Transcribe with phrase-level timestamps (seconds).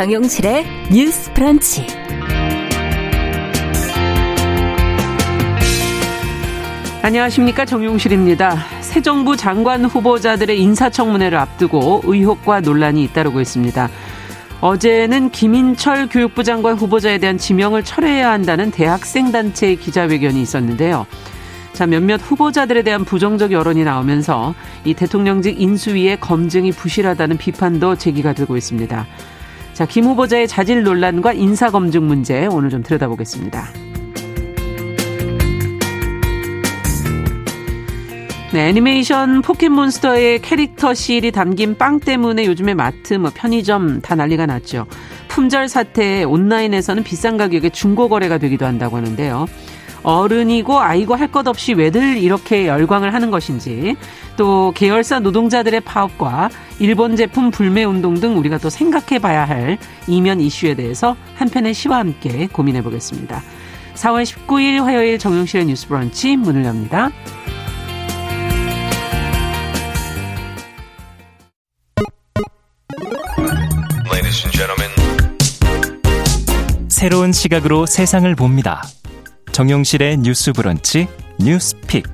[0.00, 1.86] 정용실의 뉴스 프런치.
[7.02, 8.56] 안녕하십니까 정용실입니다.
[8.80, 13.90] 새 정부 장관 후보자들의 인사청문회를 앞두고 의혹과 논란이 잇따르고 있습니다.
[14.62, 21.06] 어제는 김인철 교육부 장관 후보자에 대한 지명을 철회해야 한다는 대학생 단체의 기자회견이 있었는데요.
[21.74, 24.54] 자, 몇몇 후보자들에 대한 부정적 여론이 나오면서
[24.86, 29.06] 이 대통령직 인수위의 검증이 부실하다는 비판도 제기가 되고 있습니다.
[29.80, 33.66] 자, 김 후보자의 자질 논란과 인사 검증 문제 오늘 좀 들여다보겠습니다.
[38.52, 44.86] 네, 애니메이션 포켓몬스터의 캐릭터 시일이 담긴 빵 때문에 요즘에 마트, 뭐 편의점 다 난리가 났죠.
[45.28, 49.46] 품절 사태에 온라인에서는 비싼 가격에 중고 거래가 되기도 한다고 하는데요.
[50.02, 53.94] 어른이고 아이고 할 것 없이 왜들 이렇게 열광을 하는 것인지
[54.36, 59.78] 또 계열사 노동자들의 파업과 일본 제품 불매 운동 등 우리가 또 생각해 봐야 할
[60.08, 63.42] 이면 이슈에 대해서 한 편의 시와 함께 고민해 보겠습니다.
[63.94, 67.10] 4월 19일 화요일 정용실의 뉴스 브런치 문을 엽니다.
[76.88, 78.82] 새로운 시각으로 세상을 봅니다.
[79.52, 82.04] 정용실의 뉴스 브런치 뉴스픽.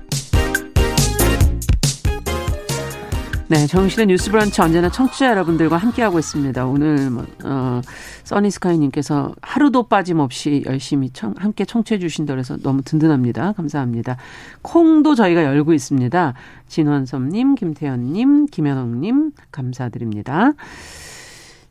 [3.49, 6.67] 네, 정용실의 뉴스 브런치 언제나 청취자 여러분들과 함께하고 있습니다.
[6.67, 7.81] 오늘 뭐, 어,
[8.25, 13.53] 써니스카이님께서 하루도 빠짐없이 열심히 청, 함께 청취해 주신다 그래서 너무 든든합니다.
[13.53, 14.17] 감사합니다.
[14.63, 16.35] 콩도 저희가 열고 있습니다.
[16.67, 20.55] 진원섭님, 김태현님, 김현옥님 감사드립니다.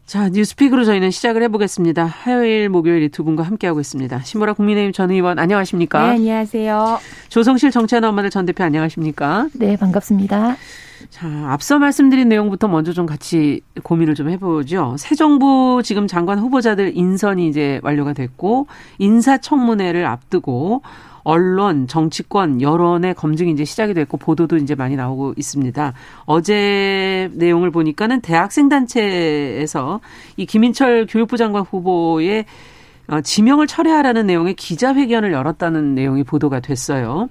[0.06, 2.06] 자, 뉴스픽으로 저희는 시작을 해보겠습니다.
[2.06, 4.22] 화요일, 목요일 이두 분과 함께하고 있습니다.
[4.22, 6.10] 신보라 국민의힘 전 의원 안녕하십니까?
[6.10, 7.00] 네, 안녕하세요.
[7.30, 9.48] 조성실 정치하는 엄마들 전 대표 안녕하십니까?
[9.54, 10.58] 네, 반갑습니다.
[11.10, 14.96] 자, 앞서 말씀드린 내용부터 먼저 좀 같이 고민을 좀 해보죠.
[15.00, 18.68] 새 정부 지금 장관 후보자들 인선이 이제 완료가 됐고
[19.00, 20.84] 인사청문회를 앞두고
[21.26, 25.94] 언론, 정치권, 여론의 검증이 이제 시작이 됐고 보도도 이제 많이 나오고 있습니다.
[26.26, 30.00] 어제 내용을 보니까는 대학생 단체에서
[30.38, 32.46] 이 김인철 교육부 장관 후보의
[33.08, 37.28] 어, 지명을 철회하라는 내용의 기자회견을 열었다는 내용이 보도가 됐어요.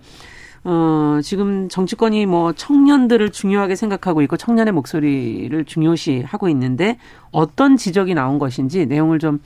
[0.65, 6.99] 어, 지금 정치권이 뭐 청년들을 중요하게 생각하고 있고 청년의 목소리를 중요시 하고 있는데
[7.31, 9.41] 어떤 지적이 나온 것인지 내용을 좀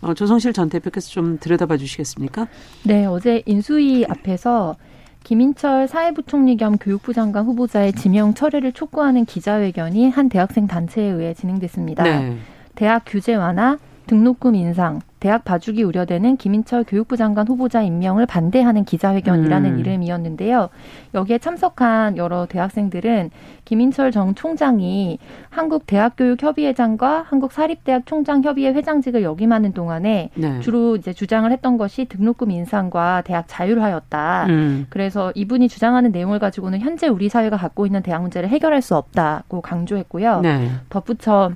[0.00, 2.46] 어, 조성실 전 대표께서 좀 들여다봐 주시겠습니까?
[2.84, 4.76] 네, 어제 인수위 앞에서
[5.24, 12.04] 김인철 사회부총리 겸 교육부 장관 후보자의 지명 철회를 촉구하는 기자회견이 한 대학생 단체에 의해 진행됐습니다.
[12.04, 12.36] 네.
[12.74, 13.76] 대학 규제 완화,
[14.06, 19.78] 등록금 인상, 대학 봐주기 우려되는 김인철 교육부 장관 후보자 임명을 반대하는 기자회견이라는 음.
[19.78, 20.68] 이름이었는데요.
[21.14, 23.30] 여기에 참석한 여러 대학생들은
[23.64, 25.18] 김인철 정 총장이
[25.50, 30.60] 한국대학교육협의회장과 한국사립대학 총장협의회 회장직을 역임하는 동안에 네.
[30.60, 34.46] 주로 이제 주장을 했던 것이 등록금 인상과 대학 자율화였다.
[34.48, 34.86] 음.
[34.88, 39.60] 그래서 이분이 주장하는 내용을 가지고는 현재 우리 사회가 갖고 있는 대학 문제를 해결할 수 없다고
[39.60, 40.40] 강조했고요.
[40.40, 40.70] 네.
[40.88, 41.52] 덧붙여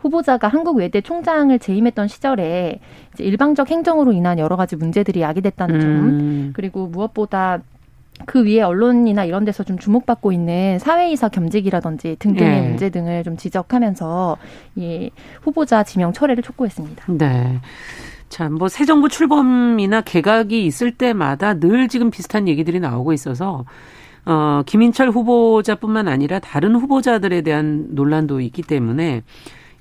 [0.00, 2.80] 후보자가 한국 외대 총장을 재임했던 시절에
[3.14, 6.50] 이제 일방적 행정으로 인한 여러 가지 문제들이 야기됐다는 점 음.
[6.54, 7.60] 그리고 무엇보다
[8.26, 12.68] 그 위에 언론이나 이런 데서 좀 주목받고 있는 사회이사 겸직이라든지 등등의 네.
[12.68, 14.36] 문제 등을 좀 지적하면서
[14.76, 15.10] 이
[15.42, 17.04] 후보자 지명 철회를 촉구했습니다.
[17.18, 17.60] 네.
[18.28, 23.64] 참, 뭐, 새 정부 출범이나 개각이 있을 때마다 늘 지금 비슷한 얘기들이 나오고 있어서,
[24.24, 29.24] 어, 김인철 후보자뿐만 아니라 다른 후보자들에 대한 논란도 있기 때문에,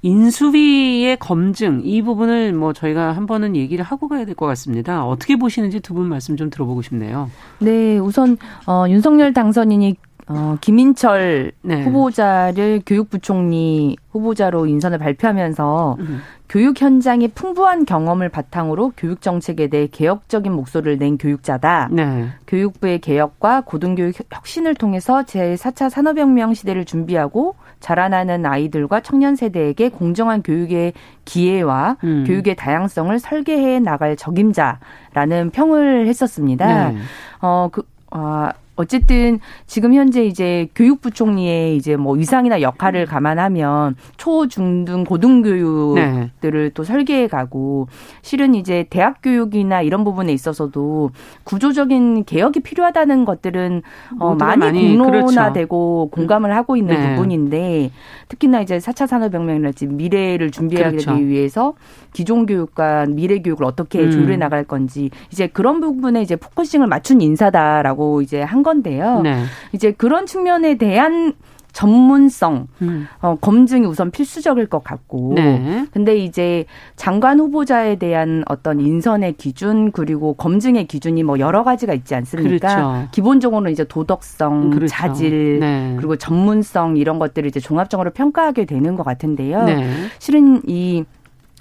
[0.02, 5.06] 인수위의 검증 이 부분을 뭐 저희가 한 번은 얘기를 하고 가야 될 것 같습니다.
[5.06, 7.30] 어떻게 보시는지 두 분 말씀 좀 들어보고 싶네요.
[7.60, 8.38] 네, 우선
[8.68, 9.96] 어, 윤석열 당선인이
[10.32, 11.84] 어, 김인철 네.
[11.84, 16.20] 후보자를 교육부총리 후보자로 인선을 발표하면서 음.
[16.48, 21.90] 교육 현장의 풍부한 경험을 바탕으로 교육 정책에 대해 개혁적인 목소리를 낸 교육자다.
[21.92, 22.28] 네.
[22.48, 30.94] 교육부의 개혁과 고등교육 혁신을 통해서 제4차 산업혁명 시대를 준비하고 자라나는 아이들과 청년 세대에게 공정한 교육의
[31.26, 32.24] 기회와 음.
[32.28, 36.90] 교육의 다양성을 설계해 나갈 적임자라는 평을 했었습니다.
[36.92, 36.98] 네.
[37.42, 44.48] 어, 그, 아, 어쨌든 지금 현재 이제 교육부 총리의 이제 뭐 위상이나 역할을 감안하면 초,
[44.48, 46.70] 중, 등 고등교육들을 네.
[46.74, 47.90] 또 설계해 가고
[48.22, 51.12] 실은 이제 대학 교육이나 이런 부분에 있어서도
[51.44, 53.82] 구조적인 개혁이 필요하다는 것들은
[54.18, 56.16] 어 많이, 많이 공론화되고 그렇죠.
[56.16, 57.16] 공감을 하고 있는 네.
[57.16, 57.92] 부분인데
[58.30, 61.22] 특히나 이제 4차 산업혁명이랄지 미래를 준비하기 그렇죠.
[61.22, 61.74] 위해서
[62.14, 64.12] 기존 교육과 미래 교육을 어떻게 음.
[64.12, 69.22] 조율해 나갈 건지 이제 그런 부분에 이제 focusing을 맞춘 인사다라고 이제 한 건데요.
[69.22, 69.44] 네.
[69.72, 71.34] 이제 그런 측면에 대한
[71.72, 73.08] 전문성 음.
[73.22, 75.86] 어, 검증이 우선 필수적일 것 같고 네.
[75.92, 82.16] 근데 이제 장관 후보자에 대한 어떤 인선의 기준 그리고 검증의 기준이 뭐 여러 가지가 있지
[82.16, 82.76] 않습니까?
[82.76, 83.08] 그렇죠.
[83.12, 84.88] 기본적으로는 이제 도덕성, 그렇죠.
[84.88, 85.94] 자질 네.
[85.98, 89.64] 그리고 전문성 이런 것들을 이제 종합적으로 평가하게 되는 것 같은데요.
[89.66, 89.88] 네.
[90.18, 91.06] 실은 이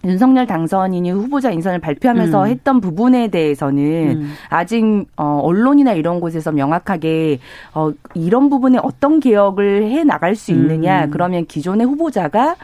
[0.04, 2.48] 윤석열 당선인이 후보자 인선을 발표하면서 음.
[2.48, 3.82] 했던 부분에 대해서는
[4.20, 4.32] 음.
[4.48, 4.84] 아직
[5.16, 7.40] 어 언론이나 이런 곳에서 명확하게
[7.74, 11.10] 어 이런 부분에 어떤 개혁을 해 나갈 수 있느냐 음.
[11.10, 12.54] 그러면 기존의 후보자가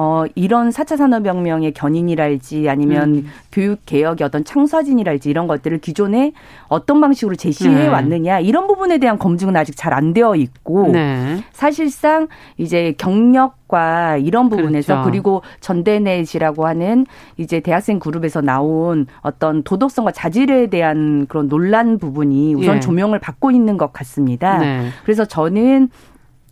[0.00, 3.26] 어, 이런 4차 산업혁명의 견인이랄지 아니면 음.
[3.50, 6.30] 교육 개혁의 어떤 창사진이랄지 이런 것들을 기존에
[6.68, 7.88] 어떤 방식으로 제시해 네.
[7.88, 11.42] 왔느냐 이런 부분에 대한 검증은 아직 잘 안 되어 있고 네.
[11.50, 15.10] 사실상 이제 경력과 이런 부분에서 그렇죠.
[15.10, 17.04] 그리고 전대넷이라고 하는
[17.36, 22.80] 이제 대학생 그룹에서 나온 어떤 도덕성과 자질에 대한 그런 논란 부분이 우선 예.
[22.80, 24.58] 조명을 받고 있는 것 같습니다.
[24.58, 24.90] 네.
[25.02, 25.88] 그래서 저는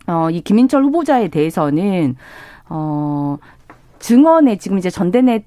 [0.07, 2.15] 어, 이 김인철 후보자에 대해서는
[2.69, 3.37] 어,
[3.99, 5.45] 증언에 지금 이제 전대넷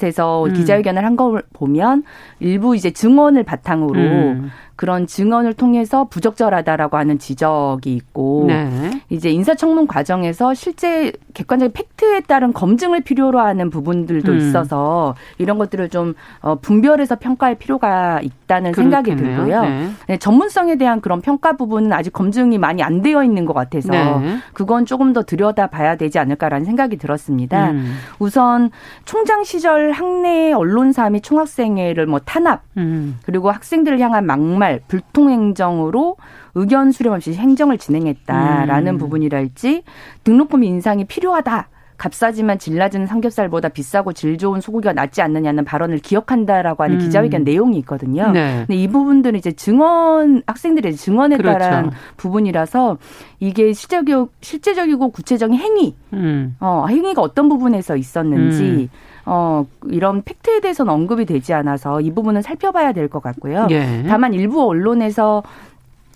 [0.00, 0.52] 에서 음.
[0.52, 2.04] 기자회견을 한 걸 보면
[2.38, 4.50] 일부 이제 증언을 바탕으로 음.
[4.78, 8.92] 그런 증언을 통해서 부적절하다라고 하는 지적이 있고 네.
[9.08, 14.38] 이제 인사청문 과정에서 실제 객관적인 팩트에 따른 검증을 필요로 하는 부분들도 음.
[14.38, 19.02] 있어서 이런 것들을 좀 어, 분별해서 평가할 필요가 있다는 그렇겠네요.
[19.02, 19.62] 생각이 들고요.
[19.62, 19.88] 네.
[20.06, 24.38] 네, 전문성에 대한 그런 평가 부분은 아직 검증이 많이 안 되어 있는 것 같아서 네.
[24.52, 27.72] 그건 조금 더 들여다봐야 되지 않을까라는 생각이 들었습니다.
[27.72, 27.96] 음.
[28.20, 28.70] 우선
[29.04, 33.18] 총장 시절 학내 언론사 및 총학생회를 뭐 탄압 음.
[33.24, 36.16] 그리고 학생들을 향한 막말 정말 불통행정으로
[36.54, 38.98] 의견 수렴 없이 행정을 진행했다라는 음.
[38.98, 39.82] 부분이랄지
[40.24, 41.68] 등록금 인상이 필요하다.
[41.96, 47.00] 값싸지만 질 낮은 삼겹살보다 비싸고 질 좋은 소고기가 낫지 않느냐는 발언을 기억한다라고 하는 음.
[47.00, 48.30] 기자회견 내용이 있거든요.
[48.30, 48.64] 네.
[48.68, 51.58] 근데 이 부분들은 이제 증언 학생들의 증언에 그렇죠.
[51.58, 52.98] 따른 부분이라서
[53.40, 56.54] 이게 실제적 실제적이고 구체적인 행위, 음.
[56.60, 58.62] 어 행위가 어떤 부분에서 있었는지.
[58.62, 58.88] 음.
[59.30, 63.66] 어, 이런 팩트에 대해서는 언급이 되지 않아서 이 부분은 살펴봐야 될 것 같고요.
[63.70, 64.04] 예.
[64.08, 65.42] 다만 일부 언론에서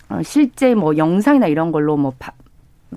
[0.09, 2.31] 어, 실제 뭐 영상이나 이런 걸로 뭐 바,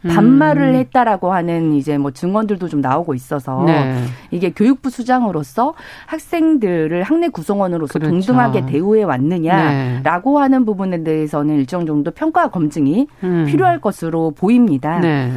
[0.08, 0.74] 반말을 음.
[0.74, 4.04] 했다라고 하는 이제 뭐 증언들도 좀 나오고 있어서 네.
[4.30, 5.74] 이게 교육부 수장으로서
[6.06, 8.10] 학생들을 학내 구성원으로서 그렇죠.
[8.10, 10.42] 동등하게 대우해 왔느냐라고 네.
[10.42, 13.44] 하는 부분에 대해서는 일정 정도 평가 검증이 음.
[13.48, 14.98] 필요할 것으로 보입니다.
[15.00, 15.32] 네.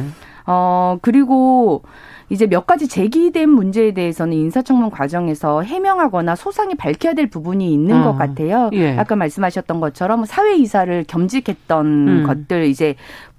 [0.46, 1.82] 어 그리고
[2.30, 8.04] 이제 몇 가지 제기된 문제에 대해서는 인사청문 과정에서 해명하거나 소상히 밝혀야 될 부분이 있는 어.
[8.04, 8.70] 것 같아요.
[8.72, 8.96] 예.
[8.96, 12.24] 아까 말씀하셨던 것처럼 사회 이사를 겸직했던 음.
[12.26, 12.94] 것들 이제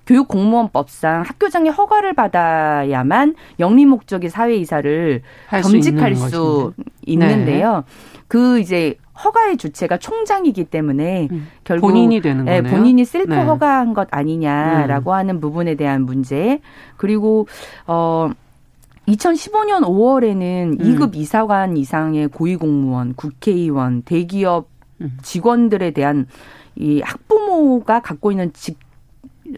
[0.05, 6.73] 교육 공무원법상 학교장의 허가를 받아야만 영리 목적의 사회 이사를 겸직할 수, 수
[7.05, 7.77] 있는데요.
[7.77, 7.81] 네.
[8.27, 11.47] 그 이제 허가의 주체가 총장이기 때문에 음.
[11.63, 12.73] 결국 본인이 되는 네, 거네요.
[12.73, 13.41] 본인이 셀프 네.
[13.43, 15.15] 허가한 것 아니냐라고 음.
[15.15, 16.59] 하는 부분에 대한 문제
[16.97, 17.47] 그리고
[17.87, 18.31] 어
[19.07, 20.77] 2015년 5월에는 음.
[20.77, 24.69] 2급 이사관 이상의 고위공무원, 국회의원, 대기업
[25.01, 25.17] 음.
[25.21, 26.27] 직원들에 대한
[26.75, 28.77] 이 학부모가 갖고 있는 직,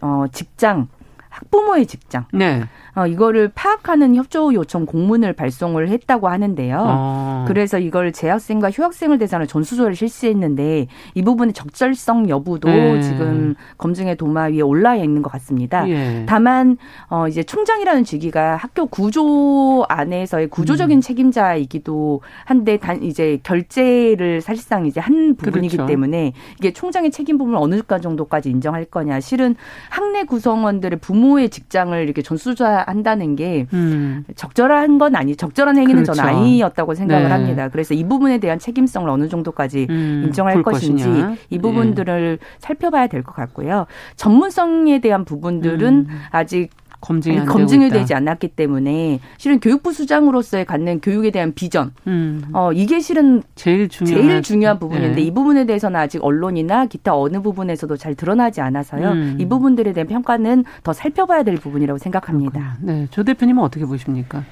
[0.02, 0.88] 어, 직장,
[1.28, 2.26] 학부모의 직장.
[2.32, 2.64] 네.
[2.94, 6.76] 어, 이거를 파악하는 협조 요청 공문을 발송을 했다고 하는데요.
[6.78, 7.44] 아.
[7.48, 13.00] 그래서 이걸 재학생과 휴학생을 대상으로 전수조사를 실시했는데 이 부분의 적절성 여부도 네.
[13.02, 15.88] 지금 검증의 도마 위에 올라 있는 것 같습니다.
[15.88, 16.24] 예.
[16.26, 16.76] 다만
[17.08, 21.00] 어, 이제 총장이라는 직위가 학교 구조 안에서의 구조적인 음.
[21.00, 25.88] 책임자이기도 한데 단 이제 결재를 사실상 이제 한 부분이기 그렇죠.
[25.88, 29.20] 때문에 이게 총장의 책임 부분을 어느 정도까지 인정할 거냐.
[29.20, 29.56] 실은
[29.90, 34.24] 학내 구성원들의 부모의 직장을 이렇게 전수조사 한다는 게 음.
[34.36, 36.14] 적절한 건 아니 적절한 행위는 그렇죠.
[36.14, 37.30] 저는 아니었다고 생각을 네.
[37.30, 37.68] 합니다.
[37.68, 40.22] 그래서 이 부분에 대한 책임성을 어느 정도까지 음.
[40.26, 41.34] 인정할 것인지 것이냐.
[41.50, 42.46] 이 부분들을 네.
[42.58, 43.86] 살펴봐야 될 것 같고요.
[44.16, 46.20] 전문성에 대한 부분들은 음.
[46.30, 46.70] 아직
[47.04, 52.42] 검증이, 검증이 되지 않았기 때문에 실은 교육부 수장으로서의 갖는 교육에 대한 비전, 음.
[52.52, 55.22] 어 이게 실은 제일 중요한, 제일 중요한 부분인데 네.
[55.22, 59.10] 이 부분에 대해서는 아직 언론이나 기타 어느 부분에서도 잘 드러나지 않아서요.
[59.10, 59.36] 음.
[59.38, 62.76] 이 부분들에 대한 평가는 더 살펴봐야 될 부분이라고 생각합니다.
[62.78, 62.78] 그렇구나.
[62.80, 64.42] 네, 조 대표님은 어떻게 보십니까?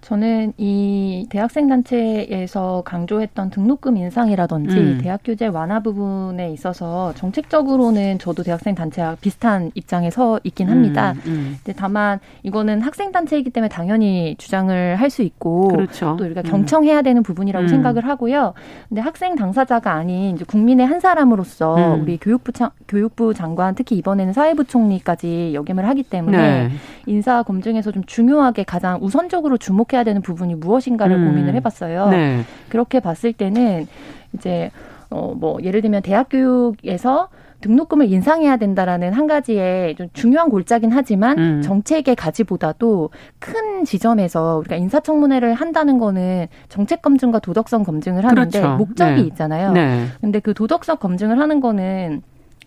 [0.00, 4.98] 저는 이 대학생 단체에서 강조했던 등록금 인상이라든지 음.
[5.02, 11.12] 대학 규제 완화 부분에 있어서 정책적으로는 저도 대학생 단체와 비슷한 입장에 서 있긴 음, 합니다.
[11.12, 11.56] 음, 음.
[11.62, 16.16] 근데 다만 이거는 학생 단체이기 때문에 당연히 주장을 할 수 있고 그렇죠.
[16.16, 16.50] 또 우리가 음.
[16.50, 17.68] 경청해야 되는 부분이라고 음.
[17.68, 18.54] 생각을 하고요.
[18.88, 24.32] 근데 학생 당사자가 아닌 이제 국민의 한 사람으로서 우리 교육부 차, 교육부 장관 특히 이번에는
[24.32, 26.70] 사회부총리까지 역임을 하기 때문에 네.
[27.06, 31.26] 인사 검증에서 좀 중요하게 가장 우선적으로 주목 해야 해야 되는 부분이 무엇인가를 음.
[31.28, 32.08] 고민을 해봤어요.
[32.10, 32.40] 네.
[32.68, 33.86] 그렇게 봤을 때는
[34.34, 34.70] 이제
[35.10, 37.28] 어 뭐 예를 들면 대학 교육에서
[37.60, 41.62] 등록금을 인상해야 된다라는 한 가지의 좀 중요한 골자긴 하지만 음.
[41.62, 48.76] 정책의 가지보다도 큰 지점에서 우리가 인사청문회를 한다는 거는 정책 검증과 도덕성 검증을 하는데 그렇죠.
[48.76, 49.20] 목적이 네.
[49.28, 49.72] 있잖아요.
[49.72, 50.06] 네.
[50.20, 52.22] 근데 그 도덕성 검증을 하는 거는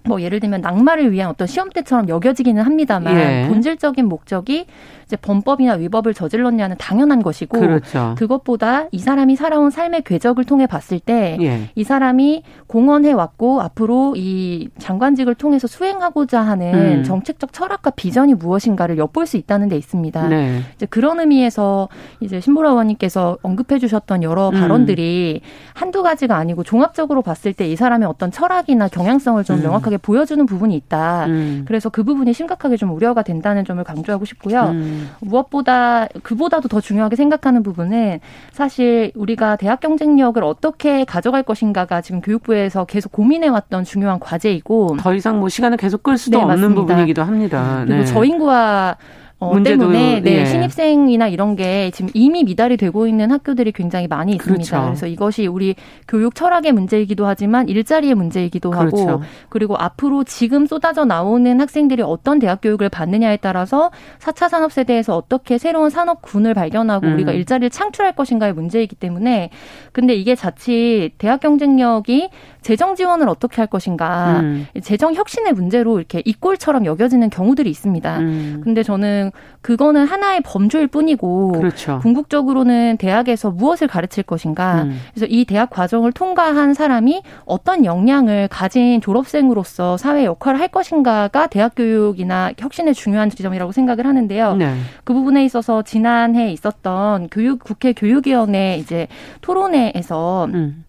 [0.05, 3.47] 뭐 예를 들면 낙마를 위한 어떤 시험 때처럼 여겨지기는 합니다만 예.
[3.47, 4.65] 본질적인 목적이
[5.13, 8.15] 이제 범법이나 위법을 저질렀냐는 당연한 것이고 그렇죠.
[8.17, 11.83] 그것보다 이 사람이 살아온 삶의 궤적을 통해 봤을 때이 예.
[11.83, 17.03] 사람이 공헌해 왔고 앞으로 이 장관직을 통해서 수행하고자 하는 음.
[17.03, 20.27] 정책적 철학과 비전이 무엇인가를 엿볼 수 있다는 데 있습니다.
[20.29, 20.61] 네.
[20.75, 21.89] 이제 그런 의미에서
[22.19, 24.53] 이제 신보라 의원님께서 언급해 주셨던 여러 음.
[24.53, 25.41] 발언들이
[25.73, 29.63] 한두 가지가 아니고 종합적으로 봤을 때 이 사람의 어떤 철학이나 경향성을 좀 음.
[29.63, 31.25] 명확하게 보여주는 부분이 있다.
[31.25, 31.65] 음.
[31.67, 34.61] 그래서 그 부분이 심각하게 좀 우려가 된다는 점을 강조하고 싶고요.
[34.69, 35.02] 음.
[35.21, 38.19] 무엇보다 그보다도 더 중요하게 생각하는 부분은
[38.51, 45.39] 사실 우리가 대학 경쟁력을 어떻게 가져갈 것인가가 지금 교육부에서 계속 고민해왔던 중요한 과제이고 더 이상
[45.39, 46.81] 뭐 시간을 계속 끌 수도 네, 없는 맞습니다.
[46.81, 47.83] 부분이기도 합니다.
[47.85, 48.05] 그리고 네.
[48.05, 48.97] 저인구와
[49.39, 50.45] 어, 문제도, 때문에 네, 예.
[50.45, 54.63] 신입생이나 이런 게 지금 이미 미달이 되고 있는 학교들이 굉장히 많이 있습니다.
[54.63, 54.85] 그렇죠.
[54.85, 55.75] 그래서 이것이 우리
[56.07, 59.07] 교육 철학의 문제이기도 하지만 일자리의 문제이기도 그렇죠.
[59.07, 65.17] 하고 그리고 앞으로 지금 쏟아져 나오는 학생들이 어떤 대학 교육을 받느냐에 따라서 4차 산업 세대에서
[65.17, 67.13] 어떻게 새로운 산업군을 발견하고 음.
[67.13, 69.49] 우리가 일자리를 창출할 것인가의 문제이기 때문에
[69.91, 72.29] 근데 이게 자칫 대학 경쟁력이
[72.61, 74.65] 재정 지원을 어떻게 할 것인가, 음.
[74.81, 78.19] 재정 혁신의 문제로 이렇게 이꼴처럼 여겨지는 경우들이 있습니다.
[78.19, 78.61] 음.
[78.63, 79.22] 근데 저는
[79.61, 81.99] 그거는 하나의 범주일 뿐이고 그렇죠.
[82.01, 84.83] 궁극적으로는 대학에서 무엇을 가르칠 것인가.
[84.83, 84.99] 음.
[85.13, 91.75] 그래서 이 대학 과정을 통과한 사람이 어떤 역량을 가진 졸업생으로서 사회 역할을 할 것인가가 대학
[91.75, 94.55] 교육이나 혁신의 중요한 지점이라고 생각을 하는데요.
[94.55, 94.75] 네.
[95.03, 99.07] 그 부분에 있어서 지난해 있었던 교육 국회 교육위원회 이제
[99.41, 100.83] 토론회에서 음.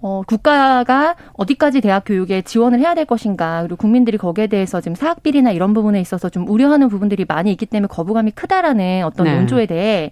[0.00, 5.22] 어, 국가가 어디까지 대학 교육에 지원을 해야 될 것인가, 그리고 국민들이 거기에 대해서 지금 사학
[5.22, 9.36] 비리나 이런 부분에 있어서 좀 우려하는 부분들이 많이 있기 때문에 거부감이 크다라는 어떤 네.
[9.36, 10.10] 논조에 대해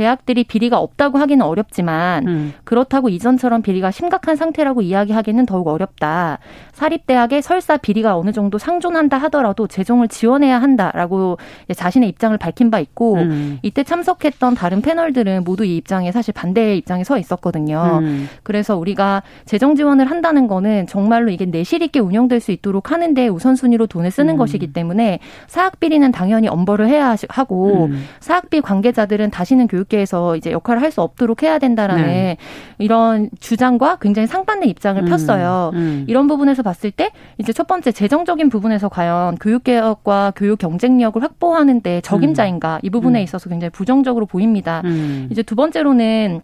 [0.00, 2.54] 대학들이 비리가 없다고 하기는 어렵지만 음.
[2.64, 6.38] 그렇다고 이전처럼 비리가 심각한 상태라고 이야기하기는 더욱 어렵다.
[6.72, 11.36] 사립대학의 설사 비리가 어느 정도 상존한다 하더라도 재정을 지원해야 한다라고
[11.76, 13.58] 자신의 입장을 밝힌 바 있고 음.
[13.60, 17.98] 이때 참석했던 다른 패널들은 모두 이 입장에 사실 반대의 입장에 서 있었거든요.
[18.00, 18.26] 음.
[18.42, 23.86] 그래서 우리가 재정 지원을 한다는 거는 정말로 이게 내실 있게 운영될 수 있도록 하는데 우선순위로
[23.86, 24.38] 돈을 쓰는 음.
[24.38, 28.02] 것이기 때문에 사학 비리는 당연히 엄벌을 해야 하고 음.
[28.20, 32.36] 사학비 관계자들은 다시는 교육 교육계에서 이제 역할을 할 수 없도록 해야 된다라는 네.
[32.78, 35.70] 이런 주장과 굉장히 상반된 입장을 음, 폈어요.
[35.74, 36.04] 음.
[36.08, 42.00] 이런 부분에서 봤을 때 이제 첫 번째 재정적인 부분에서 과연 교육 개혁과 교육 경쟁력을 확보하는데
[42.00, 42.80] 적임자인가 음.
[42.82, 43.22] 이 부분에 음.
[43.22, 44.82] 있어서 굉장히 부정적으로 보입니다.
[44.84, 45.28] 음.
[45.30, 46.40] 이제 두 번째로는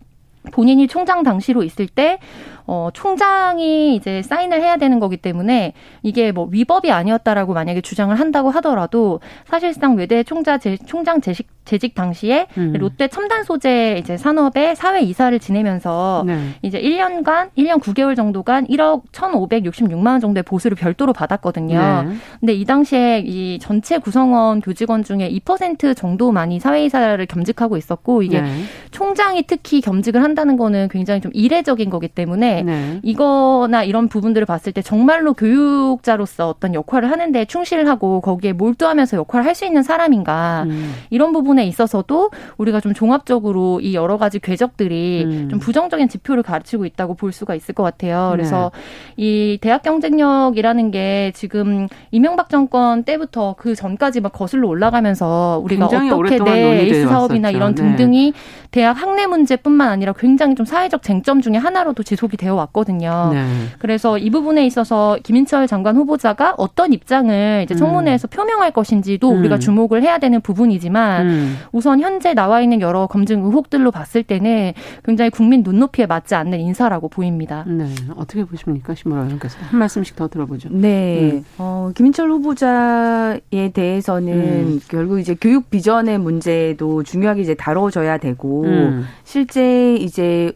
[0.53, 2.21] 본인이 총장 당시로 있을 때
[2.69, 5.73] 어, 총장이 이제 사인을 해야 되는 거기 때문에
[6.03, 11.95] 이게 뭐 위법이 아니었다라고 만약에 주장을 한다고 하더라도 사실상 외대 총자 제, 총장 재직 재직
[11.95, 12.73] 당시에 음.
[12.79, 16.39] 롯데 첨단 소재 이제 산업의 사회 이사를 지내면서 네.
[16.63, 22.05] 이제 1년간 1년 9개월 정도간 1억 1,566만 원 정도의 보수를 별도로 받았거든요.
[22.09, 22.17] 네.
[22.41, 28.41] 근데 이 당시에 이 전체 구성원 교직원 중에 2% 정도만이 사회 이사를 겸직하고 있었고 이게
[28.41, 28.49] 네.
[28.93, 33.01] 총장이 특히 겸직을 한다는 거는 굉장히 좀 이례적인 거기 때문에 네.
[33.03, 39.57] 이거나 이런 부분들을 봤을 때 정말로 교육자로서 어떤 역할을 하는데 충실하고 거기에 몰두하면서 역할을 할
[39.57, 40.95] 수 있는 사람인가 음.
[41.11, 45.49] 이런 부분 에 있어서도 우리가 좀 종합적으로 이 여러 가지 궤적들이 음.
[45.51, 48.31] 좀 부정적인 지표를 가르치고 있다고 볼 수가 있을 것 같아요.
[48.33, 48.71] 그래서
[49.17, 49.25] 네.
[49.25, 56.39] 이 대학 경쟁력이라는 게 지금 이명박 정권 때부터 그 전까지 막 거슬러 올라가면서 우리가 어떻게
[56.39, 57.83] 내 에이스 사업이나 이런 네.
[57.83, 58.33] 등등이
[58.71, 63.31] 대학 학내 문제뿐만 아니라 굉장히 좀 사회적 쟁점 중에 하나로도 지속이 되어 왔거든요.
[63.33, 63.47] 네.
[63.79, 68.31] 그래서 이 부분에 있어서 김인철 장관 후보자가 어떤 입장을 이제 청문회에서 음.
[68.31, 69.39] 표명할 것인지도 음.
[69.39, 71.46] 우리가 주목을 해야 되는 부분이지만 음.
[71.73, 74.73] 우선 현재 나와 있는 여러 검증 의혹들로 봤을 때는
[75.05, 77.65] 굉장히 국민 눈높이에 맞지 않는 인사라고 보입니다.
[77.67, 77.87] 네.
[78.17, 78.95] 어떻게 보십니까?
[78.95, 80.69] 신보라 의원께서 한 말씀씩 더 들어보죠.
[80.73, 81.33] 네.
[81.33, 81.45] 음.
[81.59, 84.81] 어, 김인철 후보자에 대해서는 음.
[84.89, 89.05] 결국 이제 교육 비전의 문제도 중요하게 이제 다뤄져야 되고 음.
[89.25, 90.53] 실제 이제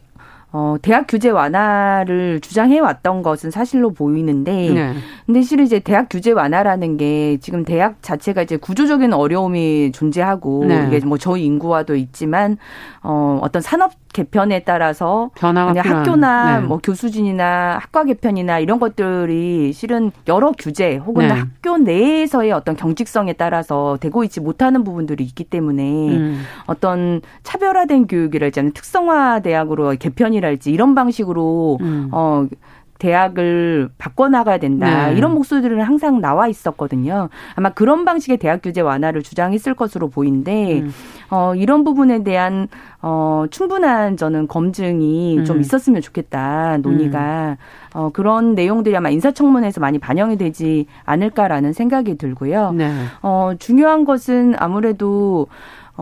[0.53, 4.93] 어, 대학 규제 완화를 주장해 왔던 것은 사실로 보이는데, 네.
[5.25, 10.87] 근데 실은 이제 대학 규제 완화라는 게 지금 대학 자체가 이제 구조적인 어려움이 존재하고, 네.
[10.87, 12.57] 이게 뭐 저희 인구와도 있지만,
[13.01, 16.67] 어, 어떤 산업 개편에 따라서 변화가 학교나 네.
[16.67, 21.33] 뭐 교수진이나 학과 개편이나 이런 것들이 실은 여러 규제 혹은 네.
[21.33, 26.41] 학교 내에서의 어떤 경직성에 따라서 되고 있지 못하는 부분들이 있기 때문에 음.
[26.65, 32.09] 어떤 차별화된 교육이랄지 특성화 대학으로 개편이 랄지 이런 방식으로 음.
[32.11, 32.47] 어
[33.01, 35.07] 대학을 바꿔나가야 된다.
[35.07, 35.17] 네.
[35.17, 37.29] 이런 목소리들은 항상 나와 있었거든요.
[37.55, 40.93] 아마 그런 방식의 대학 규제 완화를 주장했을 것으로 보이는데, 음.
[41.31, 42.67] 어, 이런 부분에 대한,
[43.01, 45.45] 어, 충분한 저는 검증이 음.
[45.45, 46.77] 좀 있었으면 좋겠다.
[46.77, 47.57] 논의가.
[47.59, 47.97] 음.
[47.97, 52.73] 어, 그런 내용들이 아마 인사청문회에서 많이 반영이 되지 않을까라는 생각이 들고요.
[52.73, 52.91] 네.
[53.23, 55.47] 어, 중요한 것은 아무래도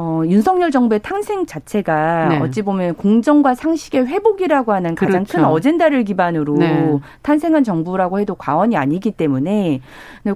[0.02, 2.40] 어, 윤석열 정부의 탄생 자체가 네.
[2.40, 5.40] 어찌 보면 공정과 상식의 회복이라고 하는 가장 그렇죠.
[5.40, 6.98] 큰 어젠다를 기반으로 네.
[7.22, 9.82] 탄생한 정부라고 해도 과언이 아니기 때문에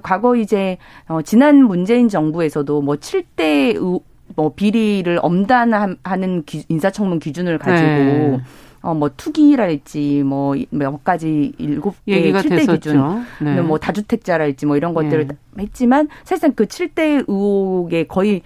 [0.02, 0.76] 과거 이제
[1.08, 4.02] 어, 지난 문재인 정부에서도 뭐 7대
[4.36, 8.40] 뭐 비리를 엄단하는 기, 인사청문 기준을 가지고 네.
[8.84, 13.62] 어, 뭐, 투기랄지, 뭐, 몇 가지 일곱 개 7대 기준, 네.
[13.62, 15.36] 뭐, 다주택자랄지, 뭐, 이런 것들을 네.
[15.58, 18.42] 했지만, 사실상 그 7대 의혹에 거의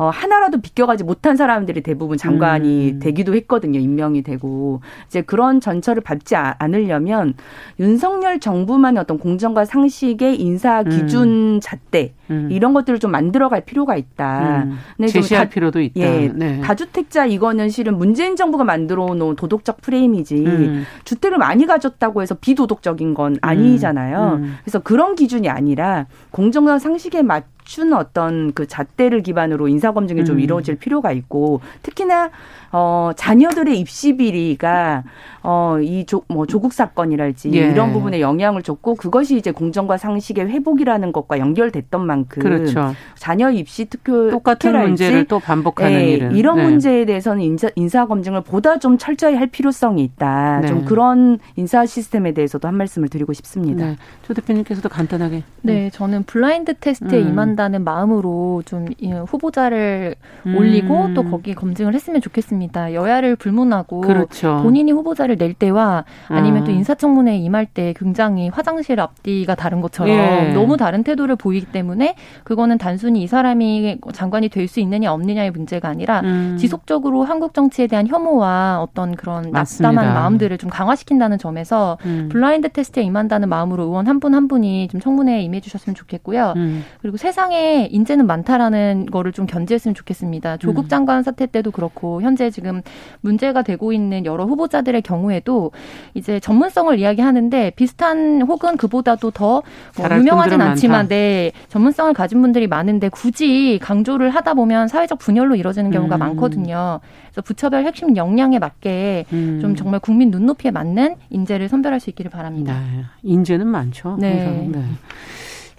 [0.00, 2.98] 어, 하나라도 비껴가지 못한 사람들이 대부분 장관이 음.
[3.00, 3.78] 되기도 했거든요.
[3.78, 4.80] 임명이 되고.
[5.06, 7.34] 이제 그런 전철을 밟지 않으려면
[7.78, 11.60] 윤석열 정부만의 어떤 공정과 상식의 인사 기준 음.
[11.60, 12.48] 잣대 음.
[12.50, 14.68] 이런 것들을 좀 만들어갈 필요가 있다.
[14.98, 15.06] 음.
[15.06, 16.00] 제시할 다, 필요도 있다.
[16.00, 16.62] 예, 네.
[16.62, 20.84] 다주택자 이거는 실은 문재인 정부가 만들어 놓은 도덕적 프레임이지 음.
[21.04, 24.38] 주택을 많이 가졌다고 해서 비도덕적인 건 아니잖아요.
[24.40, 24.56] 음.
[24.62, 30.36] 그래서 그런 기준이 아니라 공정과 상식에 맞 맞춘 어떤 그 잣대를 기반으로 인사 검증이 좀
[30.36, 30.40] 음.
[30.40, 32.30] 이루어질 필요가 있고 특히나
[32.72, 35.02] 어 자녀들의 입시 비리가
[35.42, 37.70] 어이뭐 조국 사건이랄지 예.
[37.70, 42.94] 이런 부분에 영향을 줬고 그것이 이제 공정과 상식의 회복이라는 것과 연결됐던 만큼 그렇죠.
[43.16, 46.62] 자녀 입시 특효 똑같은 문제를 또 반복하는 예, 일은 이런 네.
[46.64, 50.60] 문제에 대해서는 인사 인사 검증을 보다 좀 철저히 할 필요성이 있다.
[50.60, 50.68] 네.
[50.68, 53.84] 좀 그런 인사 시스템에 대해서도 한 말씀을 드리고 싶습니다.
[53.84, 53.96] 네.
[54.22, 55.42] 조 대표님께서도 간단하게.
[55.62, 57.28] 네, 저는 블라인드 테스트에 음.
[57.30, 58.86] 임한 다는 마음으로 좀
[59.26, 60.14] 후보자를
[60.46, 60.56] 음.
[60.56, 62.94] 올리고 또 거기 검증을 했으면 좋겠습니다.
[62.94, 64.60] 여야를 불문하고 그렇죠.
[64.62, 66.64] 본인이 후보자를 낼 때와 아니면 음.
[66.64, 70.52] 또 인사청문회에 임할 때 굉장히 화장실 앞뒤가 다른 것처럼 예.
[70.52, 75.88] 너무 다른 태도를 보이기 때문에 그거는 단순히 이 사람이 장관이 될 수 있느냐 없느냐의 문제가
[75.88, 76.56] 아니라 음.
[76.58, 79.90] 지속적으로 한국 정치에 대한 혐오와 어떤 그런 맞습니다.
[79.90, 82.28] 낙담한 마음들을 좀 강화시킨다는 점에서 음.
[82.30, 86.54] 블라인드 테스트에 임한다는 마음으로 의원 한 분한 한 분이 좀 청문회에 임해 주셨으면 좋겠고요.
[86.56, 86.84] 음.
[87.02, 90.58] 그리고 세상 에 인재는 많다라는 거를 좀 견지했으면 좋겠습니다.
[90.58, 90.88] 조국 음.
[90.88, 92.82] 장관 사태 때도 그렇고 현재 지금
[93.22, 95.72] 문제가 되고 있는 여러 후보자들의 경우에도
[96.14, 99.62] 이제 전문성을 이야기하는데 비슷한 혹은 그보다도 더
[99.98, 105.90] 뭐 유명하진 않지만 네 전문성을 가진 분들이 많은데 굳이 강조를 하다 보면 사회적 분열로 이루어지는
[105.90, 106.18] 경우가 음.
[106.18, 107.00] 많거든요.
[107.26, 109.58] 그래서 부처별 핵심 역량에 맞게 음.
[109.60, 112.78] 좀 정말 국민 눈높이에 맞는 인재를 선별할 수 있기를 바랍니다.
[112.78, 113.04] 네.
[113.22, 114.16] 인재는 많죠.
[114.18, 114.68] 네.
[114.70, 114.82] 네.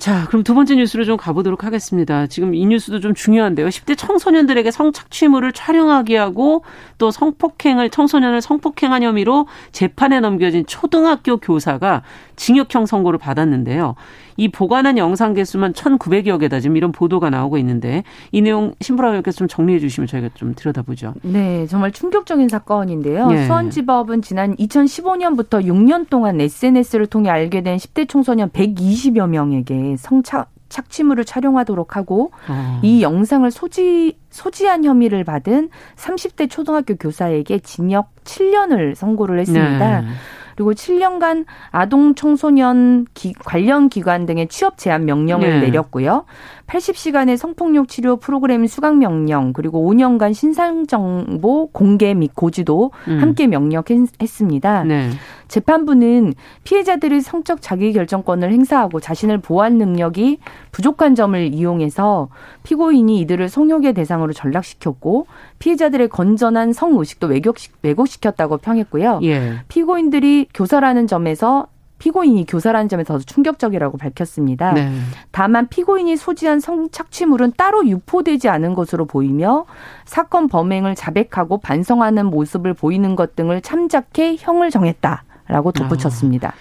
[0.01, 2.25] 자, 그럼 두 번째 뉴스로 좀 가보도록 하겠습니다.
[2.25, 3.67] 지금 이 뉴스도 좀 중요한데요.
[3.67, 6.63] 10대 청소년들에게 성착취물을 촬영하게 하고
[6.97, 12.01] 또 성폭행을 청소년을 성폭행한 혐의로 재판에 넘겨진 초등학교 교사가
[12.35, 13.93] 징역형 선고를 받았는데요.
[14.37, 16.59] 이 보관한 영상 개수만 1,900여 개다.
[16.59, 21.13] 지금 이런 보도가 나오고 있는데 이 내용 신부라 의원께서 좀 정리해 주시면 저희가 좀 들여다보죠.
[21.21, 23.29] 네, 정말 충격적인 사건인데요.
[23.33, 23.45] 예.
[23.45, 31.25] 수원지법은 지난 2015년부터 6년 동안 SNS를 통해 알게 된 10대 청소년 120여 명에게 성착 착취물을
[31.25, 32.79] 촬영하도록 하고 어.
[32.81, 40.01] 이 영상을 소지 소지한 혐의를 받은 30대 초등학교 교사에게 징역 7년을 선고를 했습니다.
[40.01, 40.07] 네.
[40.55, 45.67] 그리고 7년간 아동 청소년 기, 관련 기관 등의 취업 제한 명령을 네.
[45.67, 46.25] 내렸고요.
[46.71, 53.19] 80시간의 성폭력 치료 프로그램 수강 명령 그리고 5년간 신상 정보 공개 및 고지도 음.
[53.19, 54.83] 함께 명령했습니다.
[54.85, 55.09] 네.
[55.49, 60.39] 재판부는 피해자들의 성적 자기 결정권을 행사하고 자신을 보호할 능력이
[60.71, 62.29] 부족한 점을 이용해서
[62.63, 65.27] 피고인이 이들을 성욕의 대상으로 전락시켰고
[65.59, 67.29] 피해자들의 건전한 성의식도
[67.81, 69.19] 왜곡시켰다고 평했고요.
[69.23, 69.55] 예.
[69.67, 71.67] 피고인들이 교사라는 점에서
[72.01, 74.73] 피고인이 교사라는 점에서 충격적이라고 밝혔습니다.
[74.73, 74.91] 네.
[75.29, 79.65] 다만 피고인이 소지한 성착취물은 따로 유포되지 않은 것으로 보이며
[80.05, 85.25] 사건 범행을 자백하고 반성하는 모습을 보이는 것 등을 참작해 형을 정했다.
[85.47, 86.49] 라고 덧붙였습니다.
[86.49, 86.53] 아.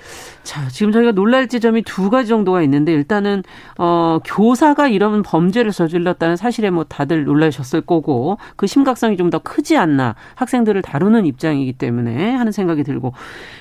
[0.43, 3.43] 자, 지금 저희가 놀랄 지점이 두 가지 정도가 있는데 일단은
[3.79, 9.77] 어 교사가 이런 범죄를 저질렀다는 사실에 뭐 다들 놀라셨을 거고 그 심각성이 좀 더 크지
[9.77, 13.13] 않나 학생들을 다루는 입장이기 때문에 하는 생각이 들고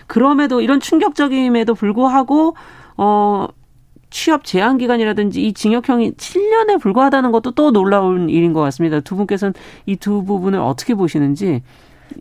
[0.07, 2.55] 그럼에도 이런 충격적임에도 불구하고
[2.97, 3.47] 어
[4.09, 8.99] 취업 제한 기간이라든지 이 징역형이 7년에 불과하다는 것도 또 놀라운 일인 것 같습니다.
[9.01, 9.53] 두 분께서는
[9.85, 11.61] 이 두 부분을 어떻게 보시는지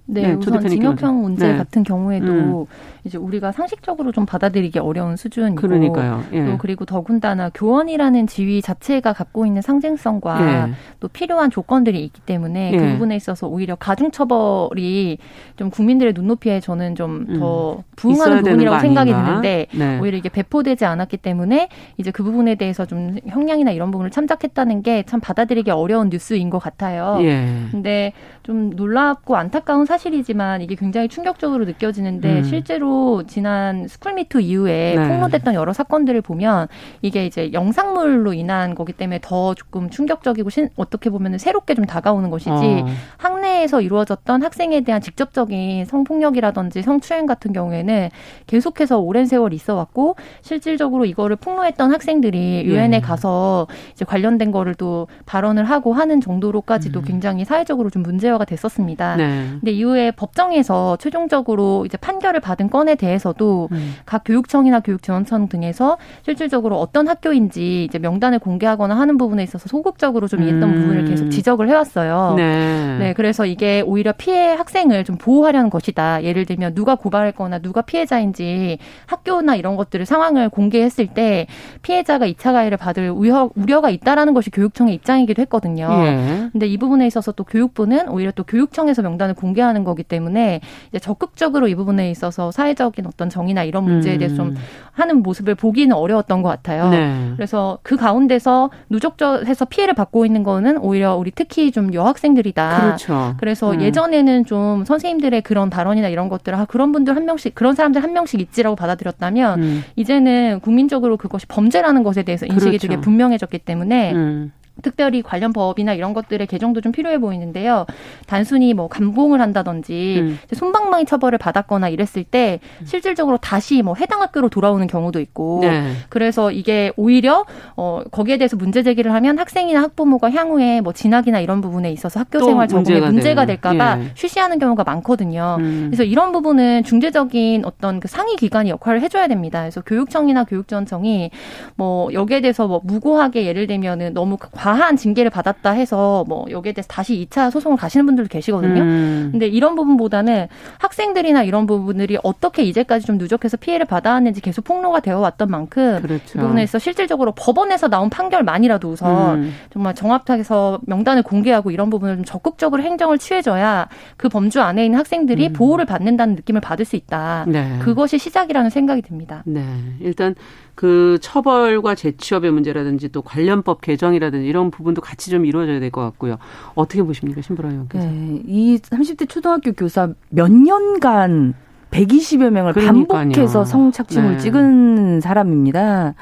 [0.05, 1.57] 네, 네 우선 징역형 문제 네.
[1.57, 2.66] 같은 경우에도 음.
[3.09, 6.23] 이제 우리가 상식적으로 좀 받아들이기 어려운 수준이고 그러니까요.
[6.33, 6.44] 예.
[6.44, 10.73] 또 그리고 더군다나 교원이라는 지위 자체가 갖고 있는 상징성과 예.
[11.01, 12.81] 또 필요한 조건들이 있기 때문에 그 예.
[12.81, 15.18] 그 부분에 있어서 오히려 가중 처벌이
[15.57, 17.83] 좀 국민들의 눈높이에 저는 좀더 음.
[17.97, 19.99] 부응하는 부분이라고 생각이 드는데 네.
[19.99, 25.09] 오히려 이게 배포되지 않았기 때문에 이제 그 부분에 대해서 좀 형량이나 이런 부분을 참작했다는 게
[25.09, 27.18] 참 받아들이기 어려운 뉴스인 것 같아요.
[27.23, 27.47] 예.
[27.71, 32.42] 근데 좀 놀랍고 안타까운 사실이지만 이게 굉장히 충격적으로 느껴지는데 음.
[32.44, 35.09] 실제로 지난 스쿨미투 이후에 네.
[35.09, 36.69] 폭로됐던 여러 사건들을 보면
[37.03, 42.31] 이게 이제 영상물로 인한 거기 때문에 더 조금 충격적이고 신, 어떻게 보면 새롭게 좀 다가오는
[42.31, 42.87] 것이지 어.
[43.17, 48.09] 학내에서 이루어졌던 학생에 대한 직접적인 성폭력이라든지 성추행 같은 경우에는
[48.47, 53.01] 계속해서 오랜 세월 있어 왔고 실질적으로 이거를 폭로했던 학생들이 유엔에 예.
[53.01, 57.05] 가서 이제 관련된 거를 또 발언을 하고 하는 정도로까지도 음.
[57.05, 59.17] 굉장히 사회적으로 좀 문제화가 됐었습니다.
[59.17, 59.47] 네.
[59.61, 63.94] 근데 이후에 법정에서 최종적으로 이제 판결을 받은 건에 대해서도 음.
[64.07, 70.42] 각 교육청이나 교육지원청 등에서 실질적으로 어떤 학교인지 이제 명단을 공개하거나 하는 부분에 있어서 소극적으로 좀
[70.42, 70.74] 이했던 음.
[70.74, 72.35] 부분을 계속 지적을 해왔어요.
[72.37, 72.98] 네.
[72.98, 73.12] 네.
[73.14, 76.22] 그래서 이게 오히려 피해 학생을 좀 보호하려는 것이다.
[76.22, 81.46] 예를 들면 누가 고발했거나 누가 피해자인지 학교나 이런 것들을 상황을 공개했을 때
[81.83, 85.88] 피해자가 2차 가해를 받을 우려, 우려가 있다라는 것이 교육청의 입장이기도 했거든요.
[85.90, 86.48] 예.
[86.53, 90.98] 근데 이 부분에 있어서 또 교육부는 오히려 오히려 또 교육청에서 명단을 공개하는 거기 때문에 이제
[90.98, 94.57] 적극적으로 이 부분에 있어서 사회 적인 어떤 정의나 이런 문제에 대해서 좀 음.
[94.93, 96.91] 하는 모습을 보기는 어려웠던 것 같아요.
[96.91, 97.33] 네.
[97.37, 102.81] 그래서 그 가운데서 누적적해서 피해를 받고 있는 거는 오히려 우리 특히 좀 여학생들이다.
[102.81, 103.35] 그렇죠.
[103.39, 103.81] 그래서 음.
[103.81, 108.13] 예전에는 좀 선생님들의 그런 발언이나 이런 것들 아 그런 분들 한 명씩 그런 사람들 한
[108.13, 109.85] 명씩 있지라고 받아들였다면 음.
[109.97, 112.89] 이제는 국민적으로 그것이 범죄라는 것에 대해서 인식이 그렇죠.
[112.89, 114.53] 되게 분명해졌기 때문에 음.
[114.83, 117.87] 특별히 관련 법이나 이런 것들의 개정도 좀 필요해 보이는데요.
[118.27, 120.38] 단순히 뭐 감봉을 한다든지 음.
[120.53, 125.93] 손방망이 처벌을 받았거나 이랬을 때 실질적으로 다시 뭐 해당 학교로 돌아오는 경우도 있고 네.
[126.09, 127.45] 그래서 이게 오히려
[127.77, 132.41] 어 거기에 대해서 문제 제기를 하면 학생이나 학부모가 향후에 뭐 진학이나 이런 부분에 있어서 학교
[132.45, 134.12] 생활 적응에 문제가, 문제가 될까봐 예.
[134.14, 135.57] 쉬쉬하는 경우가 많거든요.
[135.59, 135.87] 음.
[135.88, 139.61] 그래서 이런 부분은 중재적인 어떤 그 상위 기관이 역할을 해줘야 됩니다.
[139.61, 141.31] 그래서 교육청이나 교육지원청이
[141.77, 146.73] 뭐 여기에 대해서 뭐 무고하게 예를 들면은 너무 과 과한 징계를 받았다 해서 뭐 여기에
[146.73, 148.83] 대해서 다시 2차 소송을 가시는 분들도 계시거든요.
[148.83, 149.29] 음.
[149.33, 155.21] 근데 이런 부분보다는 학생들이나 이런 부분들이 어떻게 이제까지 좀 누적해서 피해를 받아왔는지 계속 폭로가 되어
[155.21, 156.25] 왔던 만큼 그렇죠.
[156.33, 159.55] 그 부분에서 실질적으로 법원에서 나온 판결만이라도 우선 음.
[159.73, 165.49] 정말 정확하게서 명단을 공개하고 이런 부분을 좀 적극적으로 행정을 취해줘야 그 범주 안에 있는 학생들이
[165.49, 165.53] 음.
[165.55, 167.47] 보호를 받는다는 느낌을 받을 수 있다.
[167.49, 167.79] 네.
[167.81, 169.43] 그것이 시작이라는 생각이 듭니다.
[169.47, 169.65] 네.
[170.01, 170.35] 일단
[170.79, 176.37] 그 처벌과 재취업의 문제라든지 또 관련법 개정이라든지 이런 부분도 같이 좀 이루어져야 될 것 같고요.
[176.77, 178.07] 어떻게 보십니까, 신보라 의원께서?
[178.07, 181.55] 네, 이 30대 초등학교 교사 몇 년간
[181.91, 183.07] 120여 명을 그러니까요.
[183.09, 184.38] 반복해서 성착취물 네.
[184.38, 186.14] 찍은 사람입니다.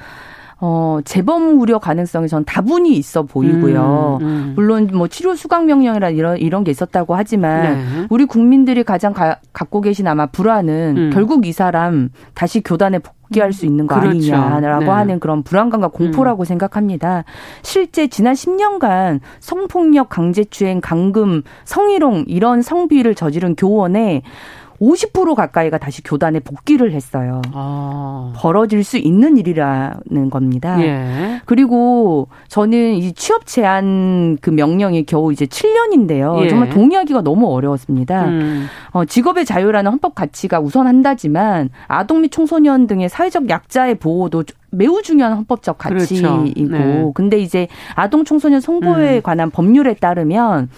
[0.58, 4.18] 어, 재범 우려 가능성이 전 다분히 있어 보이고요.
[4.22, 4.52] 음, 음.
[4.56, 8.06] 물론 뭐 치료 수강 명령이라 이런 이런 게 있었다고 하지만 네.
[8.08, 11.10] 우리 국민들이 가장 가, 갖고 계신 아마 불안은 음.
[11.12, 14.34] 결국 이 사람 다시 교단에 복귀할 수 있는 거 그렇죠.
[14.34, 14.90] 아니냐라고 네.
[14.90, 16.44] 하는 그런 불안감과 공포라고 음.
[16.44, 17.24] 생각합니다.
[17.60, 24.22] 실제 지난 10년간 성폭력, 강제추행, 강금, 성희롱 이런 성비를 저지른 교원에
[24.80, 27.42] 50% 가까이가 다시 교단에 복귀를 했어요.
[27.52, 28.32] 아.
[28.36, 30.80] 벌어질 수 있는 일이라는 겁니다.
[30.82, 31.40] 예.
[31.44, 36.42] 그리고 저는 이 취업 제한 그 명령이 겨우 이제 7년인데요.
[36.42, 36.48] 예.
[36.48, 38.26] 정말 동의하기가 너무 어려웠습니다.
[38.26, 38.66] 음.
[38.90, 45.34] 어, 직업의 자유라는 헌법 가치가 우선한다지만 아동 및 청소년 등의 사회적 약자의 보호도 매우 중요한
[45.34, 46.52] 헌법적 가치이고 그렇죠.
[46.68, 47.10] 네.
[47.14, 49.22] 근데 이제 아동 청소년 성보호에 음.
[49.22, 50.68] 관한 법률에 따르면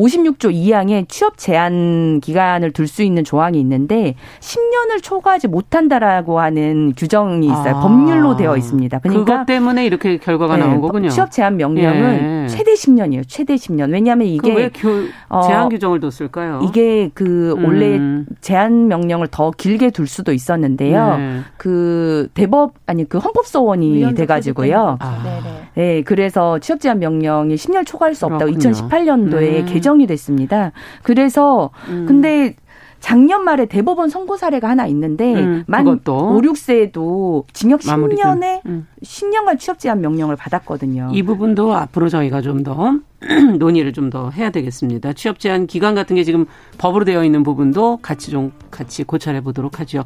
[0.00, 7.46] 56조 2항에 취업 제한 기간을 둘 수 있는 조항이 있는데 10년을 초과하지 못한다라고 하는 규정이
[7.46, 7.76] 있어요.
[7.76, 7.80] 아.
[7.80, 8.98] 법률로 되어 있습니다.
[8.98, 11.08] 그러니까 그것 때문에 이렇게 결과가 네, 나온 거군요.
[11.08, 12.48] 취업 제한 명령은 예.
[12.48, 13.22] 최대 10년이에요.
[13.28, 13.92] 최대 10년.
[13.92, 14.88] 왜냐하면 이게 왜 교,
[15.28, 16.62] 어, 제한 규정을 뒀을까요?
[16.64, 17.64] 이게 그 음.
[17.64, 18.00] 원래
[18.40, 21.16] 제한 명령을 더 길게 둘 수도 있었는데요.
[21.16, 21.40] 네.
[21.56, 24.96] 그 대법 아니 그 헌법소원이 돼가지고요.
[24.98, 25.60] 아.
[25.74, 28.72] 네, 그래서 취업 제한 명령이 10년 초과할 수 없다고 그렇군요.
[28.72, 29.66] 2018년도에 음.
[29.66, 30.72] 개정 이 됐습니다.
[31.02, 32.04] 그래서 음.
[32.06, 32.54] 근데
[33.00, 35.96] 작년 말에 대법원 선고 사례가 하나 있는데 음, 만 5,
[36.42, 38.86] 6세에도 징역 10년에 음.
[39.02, 41.10] 10년간 취업 제한 명령을 받았거든요.
[41.12, 43.00] 이 부분도 앞으로 저희가 좀 더
[43.58, 45.12] 논의를 좀 더 해야 되겠습니다.
[45.12, 46.46] 취업 제한 기간 같은 게 지금
[46.78, 50.04] 법으로 되어 있는 부분도 같이 좀 같이 고찰해 보도록 하죠.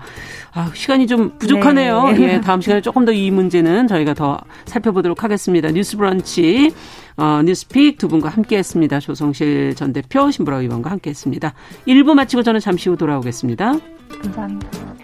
[0.53, 2.09] 아, 시간이 좀 부족하네요.
[2.11, 2.35] 네.
[2.35, 5.71] 예, 다음 시간에 조금 더 이 문제는 저희가 더 살펴보도록 하겠습니다.
[5.71, 6.73] 뉴스 브런치
[7.17, 8.99] 어, 뉴스픽 두 분과 함께 했습니다.
[9.01, 11.55] 조성실 전 대표, 신보라 의원과 함께 했습니다.
[11.87, 13.79] 1부 마치고 저는 잠시 후 돌아오겠습니다.
[14.23, 15.04] 감사합니다.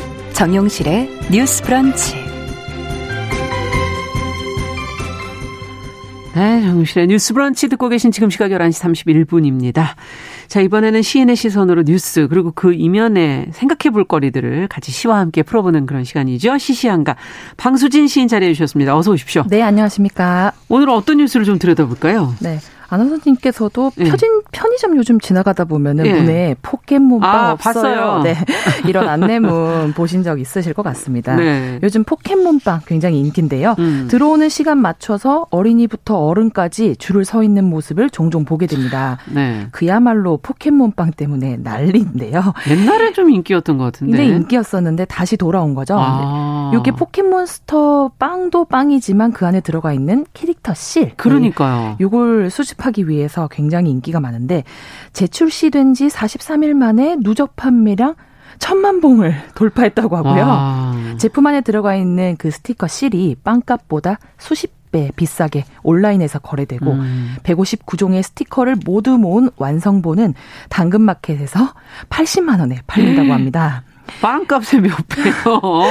[0.33, 2.15] 정용실의 뉴스 브런치.
[6.33, 8.81] 네, 정용실의 뉴스 브런치 듣고 계신 지금 시각 11시
[9.27, 9.95] 31분입니다.
[10.47, 15.85] 자, 이번에는 시인의 시선으로 뉴스, 그리고 그 이면에 생각해 볼 거리들을 같이 시와 함께 풀어보는
[15.85, 16.57] 그런 시간이죠.
[16.57, 17.15] 시시한가.
[17.57, 18.97] 방수진 시인 자리해 주셨습니다.
[18.97, 19.43] 어서 오십시오.
[19.49, 20.53] 네, 안녕하십니까.
[20.69, 22.35] 오늘 어떤 뉴스를 좀 들여다볼까요?
[22.39, 22.59] 네.
[22.91, 24.03] 아나운서님께서도 예.
[24.03, 26.13] 편진, 편의점 요즘 지나가다 보면은 예.
[26.13, 27.73] 문에 포켓몬빵 아, 없어요.
[27.73, 28.21] 봤어요.
[28.23, 28.35] 네.
[28.87, 31.35] 이런 안내문 보신 적 있으실 것 같습니다.
[31.35, 31.79] 네.
[31.81, 33.75] 요즘 포켓몬빵 굉장히 인기인데요.
[33.79, 34.07] 음.
[34.09, 39.17] 들어오는 시간 맞춰서 어린이부터 어른까지 줄을 서 있는 모습을 종종 보게 됩니다.
[39.31, 39.67] 네.
[39.71, 42.53] 그야말로 포켓몬빵 때문에 난리인데요.
[42.69, 44.17] 옛날에 좀 인기였던 것 같은데.
[44.17, 45.95] 굉장히 인기였었는데 다시 돌아온 거죠.
[45.97, 46.71] 아.
[46.77, 51.13] 이게 포켓몬스터 빵도 빵이지만 그 안에 들어가 있는 캐릭터 실.
[51.15, 51.95] 그러니까요.
[51.99, 54.63] 이걸 수집 수집하기 위해서 굉장히 인기가 많은데
[55.13, 58.15] 재출시된 지 43일 만에 누적 판매량
[58.59, 60.43] 천만 봉을 돌파했다고 하고요.
[60.45, 61.15] 아.
[61.17, 67.35] 제품 안에 들어가 있는 그 스티커 실이 빵값보다 수십 배 비싸게 온라인에서 거래되고 음.
[67.43, 70.33] 159종의 스티커를 모두 모은 완성본은
[70.67, 71.73] 당근마켓에서
[72.09, 73.83] 80만 원에 팔린다고 합니다.
[74.21, 75.33] 빵값의 몇 배요?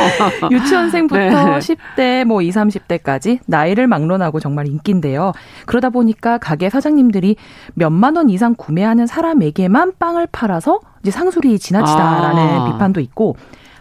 [0.51, 1.31] 유치원생부터 네.
[1.31, 5.33] 10대, 뭐 20, 30대까지 나이를 막론하고 정말 인기인데요.
[5.67, 7.37] 그러다 보니까 가게 사장님들이
[7.75, 12.73] 몇만 원 이상 구매하는 사람에게만 빵을 팔아서 이제 상술이 지나치다라는 아.
[12.73, 13.37] 비판도 있고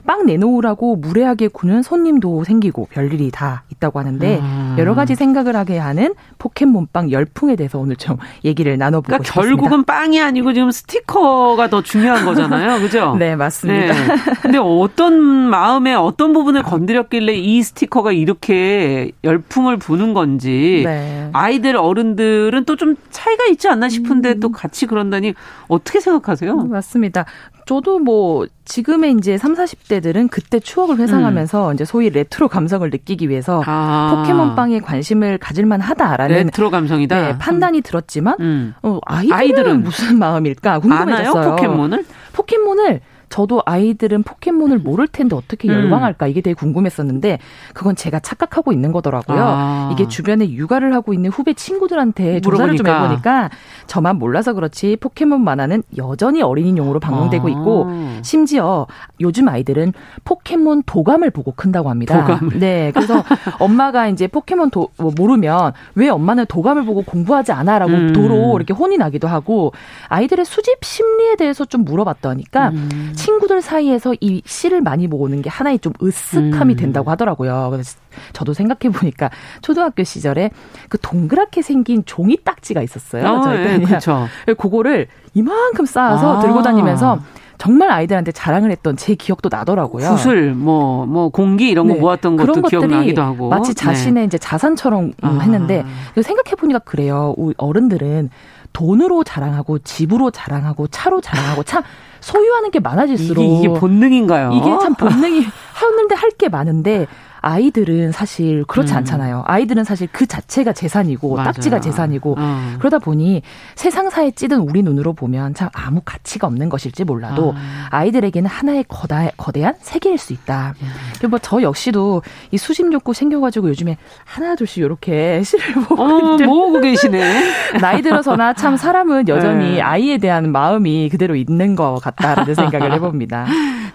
[0.10, 4.76] 빵 내놓으라고 무례하게 구는 손님도 생기고 별일이 다 있다고 하는데 아.
[4.80, 9.48] 여러 가지 생각을 하게 하는 포켓몬빵 열풍에 대해서 오늘 좀 얘기를 나눠보고 그러니까 싶습니다.
[9.48, 12.80] 결국은 빵이 아니고 지금 스티커가 더 중요한 거잖아요.
[12.82, 13.16] 그죠?
[13.22, 13.94] 네, 맞습니다.
[13.94, 14.16] 네.
[14.42, 21.30] 근데 어떤 마음에 어떤 부분을 건드렸길래 이 스티커가 이렇게 열풍을 부는 건지 네.
[21.34, 24.40] 아이들 어른들은 또 좀 차이가 있지 않나 싶은데 음.
[24.40, 25.34] 또 같이 그런다니
[25.68, 26.56] 어떻게 생각하세요?
[26.56, 27.26] 맞습니다.
[27.70, 31.74] 저도 뭐 지금의 이제 3, 40대들은 그때 추억을 회상하면서 음.
[31.76, 34.12] 이제 소위 레트로 감성을 느끼기 위해서 아.
[34.16, 37.22] 포켓몬빵에 관심을 가질 만 하다라는 레트로 감성이다.
[37.22, 37.82] 네, 판단이 음.
[37.84, 38.74] 들었지만 음.
[38.82, 41.52] 어, 아이들은, 아이들은, 무슨 마음일까 궁금해졌어요.
[41.52, 42.06] 포켓몬을?
[42.34, 45.74] 포켓몬을 저도 아이들은 포켓몬을 모를 텐데 어떻게 음.
[45.74, 47.40] 열광할까 이게 되게 궁금했었는데
[47.74, 49.40] 그건 제가 착각하고 있는 거더라고요.
[49.42, 49.90] 아.
[49.94, 53.50] 이게 주변에 육아를 하고 있는 후배 친구들한테 조사를 좀 해보니까
[53.88, 57.52] 저만 몰라서 그렇지 포켓몬 만화는 여전히 어린이용으로 방송되고 아.
[57.52, 57.90] 있고
[58.22, 58.88] 심지어
[59.20, 59.94] 요즘 아이들은
[60.26, 62.26] 포켓몬 도감을 보고 큰다고 합니다.
[62.26, 62.60] 도감을.
[62.60, 63.24] 네, 그래서
[63.60, 68.14] 엄마가 이제 포켓몬 도, 뭐 모르면 왜 엄마는 도감을 보고 공부하지 않아라고 음.
[68.14, 69.72] 도로 이렇게 혼이 나기도 하고
[70.08, 73.14] 아이들의 수집 심리에 대해서 좀 물어봤더니까 음.
[73.20, 76.76] 친구들 사이에서 이 시를 많이 모으는 게 하나의 좀 으쓱함이 음.
[76.76, 77.70] 된다고 하더라고요.
[77.72, 77.98] 그래서
[78.34, 79.30] 저도 생각해 보니까
[79.62, 80.52] 초등학교 시절에
[80.90, 83.28] 그 동그랗게 생긴 종이 딱지가 있었어요.
[83.28, 83.78] 아, 저희 때.
[83.78, 84.28] 네, 그렇죠.
[84.58, 86.40] 그거를 이만큼 쌓아서 아.
[86.40, 87.20] 들고 다니면서
[87.60, 90.10] 정말 아이들한테 자랑을 했던 제 기억도 나더라고요.
[90.12, 92.00] 구슬, 뭐, 뭐, 공기 이런 거 네.
[92.00, 93.50] 모았던 것도 기억나기도 하고.
[93.50, 93.84] 마치 네.
[93.84, 94.26] 자신의 네.
[94.26, 95.40] 이제 자산처럼 아.
[95.42, 97.36] 했는데, 생각해보니까 그래요.
[97.58, 98.30] 어른들은
[98.72, 101.84] 돈으로 자랑하고, 집으로 자랑하고, 차로 자랑하고, 참,
[102.22, 104.52] 소유하는 게 많아질수록 이게, 이게 본능인가요?
[104.54, 107.08] 이게 참 본능이 하는데 할 게 많은데
[107.42, 108.98] 아이들은 사실 그렇지 음.
[109.00, 109.44] 않잖아요.
[109.46, 111.52] 아이들은 사실 그 자체가 재산이고 맞아요.
[111.52, 112.74] 딱지가 재산이고 어.
[112.80, 113.42] 그러다 보니
[113.76, 117.54] 세상사에 찌든 우리 눈으로 보면 참 아무 가치가 없는 것일지 몰라도
[117.92, 118.06] 아.
[118.06, 120.74] 이들에게는 하나의 거다, 거대한 세계일 수 있다.
[120.82, 120.88] 음.
[121.18, 122.22] 그리고 뭐 저 역시도
[122.52, 127.44] 이 수심 욕구 생겨가지고 요즘에 하나 둘씩 이렇게 시를 보고 어, 모으고 계시네.
[127.82, 129.82] 나이 들어서나 참 사람은 여전히 네.
[129.82, 133.46] 아이에 대한 마음이 그대로 있는 것 같다라는 생각을 해봅니다.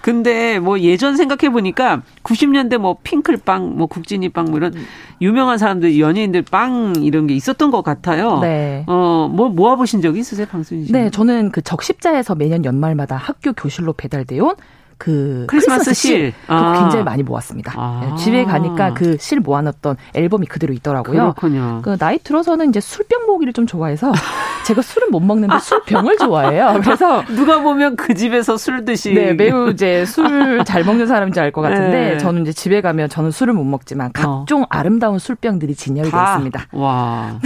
[0.04, 4.74] 근데 뭐 예전 생각해 보니까 90년대 뭐 핑클빵, 뭐 국진이 빵, 뭐 이런
[5.22, 8.40] 유명한 사람들, 연예인들 빵 이런 게 있었던 것 같아요.
[8.40, 8.84] 네.
[8.86, 10.92] 어, 뭐 모아 보신 적이 있으세요, 방순희 씨?
[10.92, 14.52] 네, 저는 그 적십자에서 매년 연말마다 학교 교실로 배달돼 온
[14.98, 16.80] 그 크리스마스, 크리스마스 실, 아.
[16.80, 17.72] 굉장히 많이 모았습니다.
[17.76, 18.00] 아.
[18.04, 21.34] 네, 집에 가니까 그 실 모아놨던 앨범이 그대로 있더라고요.
[21.34, 21.80] 그렇군요.
[21.82, 24.12] 그 나이 들어서는 이제 술병 모기를 좀 좋아해서
[24.66, 26.80] 제가 술은 못 먹는데 술병을 좋아해요.
[26.82, 31.52] 그래서 누가 보면 그 집에서 술 드시 네 매우 이제 술 잘 먹는 사람인지 알
[31.52, 32.18] 것 같은데 네.
[32.18, 34.66] 저는 이제 집에 가면 저는 술을 못 먹지만 각종 어.
[34.70, 36.66] 아름다운 술병들이 진열이 되어 있습니다.
[36.72, 37.38] 와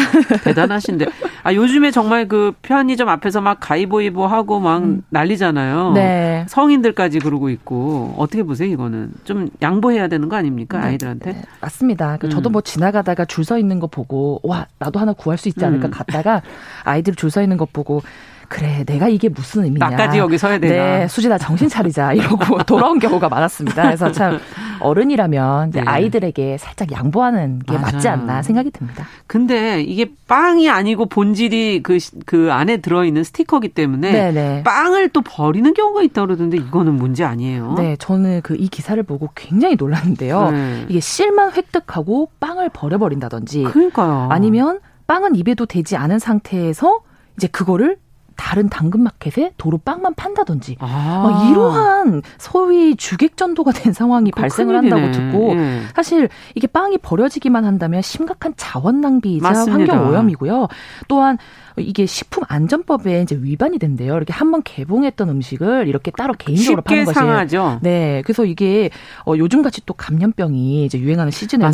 [0.45, 1.07] 대단하신데
[1.43, 5.03] 아 요즘에 정말 그 편의점 앞에서 막 가위보이보 하고 막 음.
[5.11, 5.93] 난리잖아요.
[5.93, 6.45] 네.
[6.49, 7.48] 성인들까지 그러고.
[7.51, 11.33] 있고 어떻게 보세요 이거는 좀 양보해야 되는 거 아닙니까 네, 아이들한테?
[11.33, 12.17] 네, 맞습니다.
[12.19, 12.31] 그 음.
[12.31, 15.89] 저도 뭐 지나가다가 줄 서 있는 거 보고 와 나도 하나 구할 수 있지 않을까
[15.89, 15.91] 음.
[15.91, 16.43] 갔다가
[16.85, 18.03] 아이들 줄 서 있는 것 보고
[18.49, 19.91] 그래 내가 이게 무슨 의미냐.
[19.91, 20.99] 나까지 여기 서야 되나.
[21.01, 23.83] 네, 수지나 정신 차리자 이러고 돌아온 경우가 많았습니다.
[23.83, 24.39] 그래서 참
[24.81, 25.81] 어른이라면 네.
[25.85, 27.93] 아이들에게 살짝 양보하는 게 맞아요.
[27.93, 29.05] 맞지 않나 생각이 듭니다.
[29.27, 34.33] 근데 이게 빵이 아니고 본질이 그, 그 안에 들어있는 스티커기 때문에 네네.
[34.33, 34.63] 네.
[34.63, 37.75] 빵을 또 버리는 경우가 있다 그러던데 이거는 문제 아니에요?
[37.77, 40.51] 네, 저는 그 이 기사를 보고 굉장히 놀랐는데요.
[40.51, 40.87] 네.
[40.89, 43.63] 이게 실만 획득하고 빵을 버려버린다든지.
[43.65, 44.29] 그러니까요.
[44.33, 47.01] 아니면 빵은 입에도 되지 않은 상태에서
[47.37, 47.99] 이제 그거를
[48.39, 51.21] 다른 당근마켓에 도로 빵만 판다든지 아.
[51.23, 55.83] 막 이러한 소위 주객전도가 된 상황이 발생을 한다고 듣고 예.
[55.95, 59.47] 사실 이게 빵이 버려지기만 한다면 심각한 자원 낭비이자.
[59.73, 60.69] 환경 오염이고요.
[61.09, 61.37] 또한
[61.79, 64.17] 이게 식품 안전법에 이제 위반이 된대요.
[64.17, 67.79] 이렇게 한 번 개봉했던 음식을 이렇게 따로 개인적으로 파는 것이 상하죠.
[67.83, 68.91] 네, 그래서 이게
[69.27, 71.71] 어, 요즘 같이 또 감염병이 이제 유행하는 시즌에는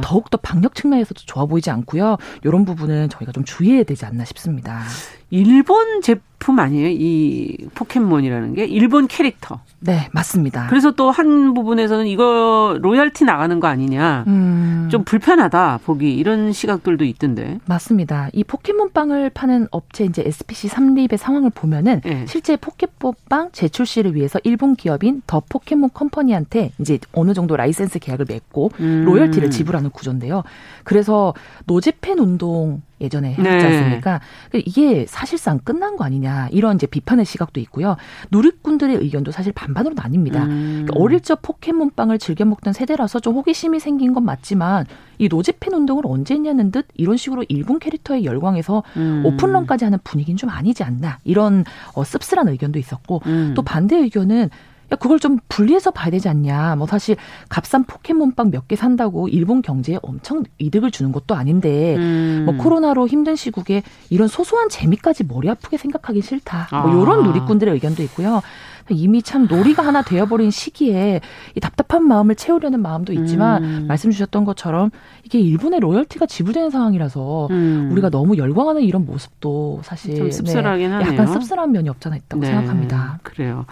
[0.00, 2.16] 더욱 더 방역 측면에서도 좋아 보이지 않고요.
[2.44, 4.82] 이런 부분은 저희가 좀 주의해야 되지 않나 싶습니다.
[5.30, 6.22] 일본 제품
[6.58, 6.88] 아니에요?
[6.88, 9.60] 이 포켓몬이라는 게 일본 캐릭터.
[9.80, 10.66] 네, 맞습니다.
[10.68, 14.24] 그래서 또 한 부분에서는 이거 로열티 나가는 거 아니냐.
[14.28, 14.88] 음.
[14.90, 17.58] 좀 불편하다 보기 이런 시각들도 있던데.
[17.66, 18.28] 맞습니다.
[18.32, 22.24] 이 포켓몬 빵을 파는 업체 이제 SPC 삼립의 상황을 보면은 네.
[22.26, 28.26] 실제 포켓몬빵 제조 출시를 위해서 일본 기업인 더 포켓몬 컴퍼니한테 이제 어느 정도 라이센스 계약을
[28.28, 29.04] 맺고 음.
[29.04, 30.44] 로열티를 지불하는 구조인데요.
[30.84, 31.34] 그래서
[31.66, 33.64] 노제팬 운동 예전에 했지 네.
[33.64, 34.20] 않습니까?
[34.52, 34.62] 네.
[34.64, 37.96] 이게 사실상 끝난 거 아니냐 이런 이제 비판의 시각도 있고요.
[38.30, 40.36] 누리꾼들의 의견도 사실 반반으로 나뉩니다.
[40.36, 40.84] 음.
[40.86, 44.86] 그러니까 어릴 적 포켓몬빵을 즐겨 먹던 세대라서 좀 호기심이 생긴 건 맞지만
[45.18, 49.22] 이 노제팬 운동을 언제 했냐는 듯 이런 식으로 일본 캐릭터에 열광해서 음.
[49.24, 53.52] 오픈런까지 하는 분위기는 좀 아니지 않나 이런 어, 씁쓸한 의견도 있었고 음.
[53.56, 54.50] 또 반대 의견은
[54.92, 56.76] 야, 그걸 좀 분리해서 봐야 되지 않냐.
[56.76, 57.16] 뭐 사실
[57.48, 62.42] 값싼 포켓몬빵 몇 개 산다고 일본 경제에 엄청 이득을 주는 것도 아닌데 음.
[62.44, 66.68] 뭐 코로나로 힘든 시국에 이런 소소한 재미까지 머리 아프게 생각하기 싫다.
[66.70, 66.86] 뭐 아.
[66.86, 68.42] 뭐 이런 누리꾼들의 의견도 있고요.
[68.90, 71.20] 이미 참 놀이가 하나 되어버린 시기에
[71.54, 73.84] 이 답답한 마음을 채우려는 마음도 있지만 음.
[73.86, 74.90] 말씀 주셨던 것처럼
[75.24, 77.88] 이게 일본의 로열티가 지불되는 상황이라서 음.
[77.92, 81.12] 우리가 너무 열광하는 이런 모습도 사실 좀 씁쓸하긴 네, 하네요.
[81.12, 82.46] 약간 씁쓸한 면이 없잖아 있다고 네.
[82.48, 83.18] 생각합니다.
[83.22, 83.66] 그래요.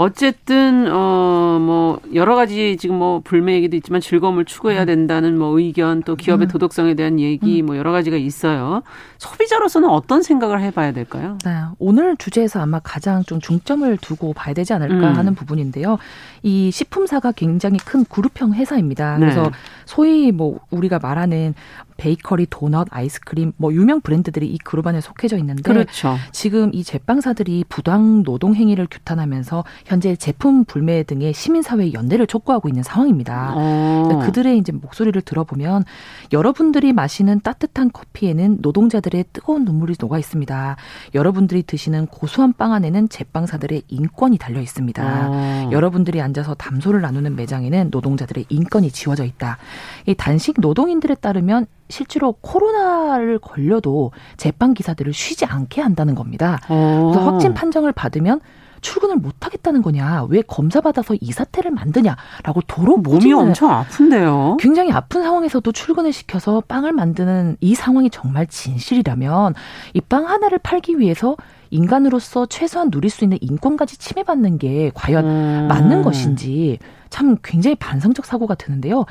[0.00, 4.86] 어쨌든 어 뭐 여러 가지 지금 뭐 불매 얘기도 있지만 즐거움을 추구해야 음.
[4.86, 6.48] 된다는 뭐 의견 또 기업의 음.
[6.48, 7.66] 도덕성에 대한 얘기 음.
[7.66, 8.82] 뭐 여러 가지가 있어요.
[9.18, 11.38] 소비자로서는 어떤 생각을 해봐야 될까요?
[11.44, 15.16] 네, 오늘 주제에서 아마 가장 좀 중점을 두고 봐야 되지 않을까 음.
[15.16, 15.98] 하는 부분인데요.
[16.42, 19.18] 이 식품사가 굉장히 큰 그룹형 회사입니다.
[19.18, 19.20] 네.
[19.20, 19.50] 그래서
[19.84, 21.54] 소위 뭐 우리가 말하는
[22.00, 26.16] 베이커리, 도넛, 아이스크림 뭐 유명 브랜드들이 이 그룹 안에 속해져 있는데 그렇죠.
[26.32, 32.82] 지금 이 제빵사들이 부당 노동 행위를 규탄하면서 현재 제품 불매 등의 시민사회 연대를 촉구하고 있는
[32.82, 33.52] 상황입니다.
[33.54, 34.18] 어.
[34.24, 35.84] 그들의 이제 목소리를 들어보면
[36.32, 40.76] 여러분들이 마시는 따뜻한 커피에는 노동자들의 뜨거운 눈물이 녹아 있습니다.
[41.14, 45.28] 여러분들이 드시는 고소한 빵 안에는 제빵사들의 인권이 달려 있습니다.
[45.28, 45.68] 어.
[45.70, 49.58] 여러분들이 앉아서 담소를 나누는 매장에는 노동자들의 인권이 지워져 있다.
[50.06, 56.58] 이 단식 노동인들에 따르면 실제로 코로나를 걸려도 제빵 기사들을 쉬지 않게 한다는 겁니다.
[56.68, 57.10] 어.
[57.12, 58.40] 그래서 확진 판정을 받으면
[58.82, 60.24] 출근을 못 하겠다는 거냐?
[60.30, 64.56] 왜 검사 받아서 이 사태를 만드냐라고 도로 몸이 엄청 아픈데요.
[64.58, 69.54] 굉장히 아픈 상황에서도 출근을 시켜서 빵을 만드는 이 상황이 정말 진실이라면
[69.92, 71.36] 이 빵 하나를 팔기 위해서
[71.68, 75.66] 인간으로서 최소한 누릴 수 있는 인권까지 침해받는 게 과연 음.
[75.68, 76.78] 맞는 것인지
[77.10, 79.04] 참 굉장히 반성적 사고가 드는데요.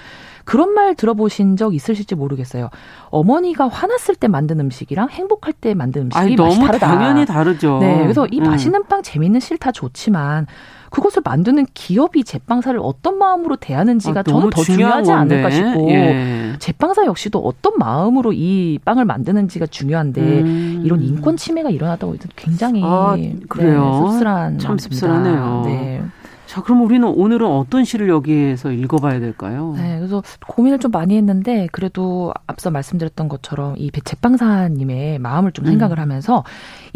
[0.45, 2.69] 그런 말 들어보신 적 있으실지 모르겠어요.
[3.11, 6.87] 어머니가 화났을 때 만든 음식이랑 행복할 때 만든 음식이 아니, 맛이 너무 다르다.
[6.87, 7.77] 당연히 다르죠.
[7.79, 8.45] 네, 그래서 이 음.
[8.45, 10.47] 맛있는 빵, 재밌는 실타 좋지만
[10.89, 15.35] 그것을 만드는 기업이 제빵사를 어떤 마음으로 대하는지가 아, 저는 더 중요하지 건데.
[15.35, 16.55] 않을까 싶고 예.
[16.57, 20.81] 제빵사 역시도 어떤 마음으로 이 빵을 만드는지가 중요한데 음.
[20.83, 23.15] 이런 인권 침해가 일어났다고 굉장히 아,
[23.47, 24.01] 그래요.
[24.03, 25.61] 네, 씁쓸한 참 씁쓸하네요.
[25.65, 26.01] 네.
[26.49, 29.75] 자, 그럼 우리는 오늘은 어떤 시를 여기에서 읽어봐야 될까요?
[29.77, 35.99] 네, 그래서 고민을 좀 많이 했는데 그래도 앞서 말씀드렸던 것처럼 이 제빵사님의 마음을 좀 생각을
[35.99, 36.01] 음.
[36.01, 36.43] 하면서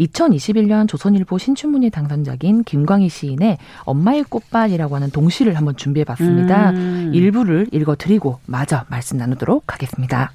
[0.00, 6.70] 2021년 조선일보 신춘문예 당선작인 김광희 시인의 엄마의 꽃밭이라고 하는 동시를 한번 준비해봤습니다.
[6.70, 7.12] 음.
[7.14, 10.32] 일부를 읽어드리고 마저 말씀 나누도록 하겠습니다.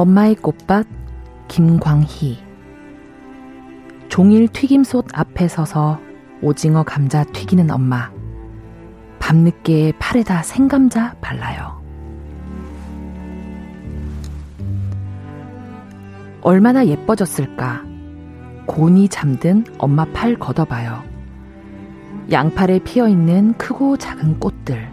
[0.00, 0.86] 엄마의 꽃밭
[1.48, 2.38] 김광희
[4.08, 6.00] 종일 튀김솥 앞에 서서
[6.40, 8.10] 오징어 감자 튀기는 엄마
[9.18, 11.82] 밤늦게 팔에다 생감자 발라요.
[16.40, 17.82] 얼마나 예뻐졌을까.
[18.64, 21.02] 곤이 잠든 엄마 팔 걷어봐요.
[22.30, 24.88] 양팔에 피어 있는 크고 작은 꽃들.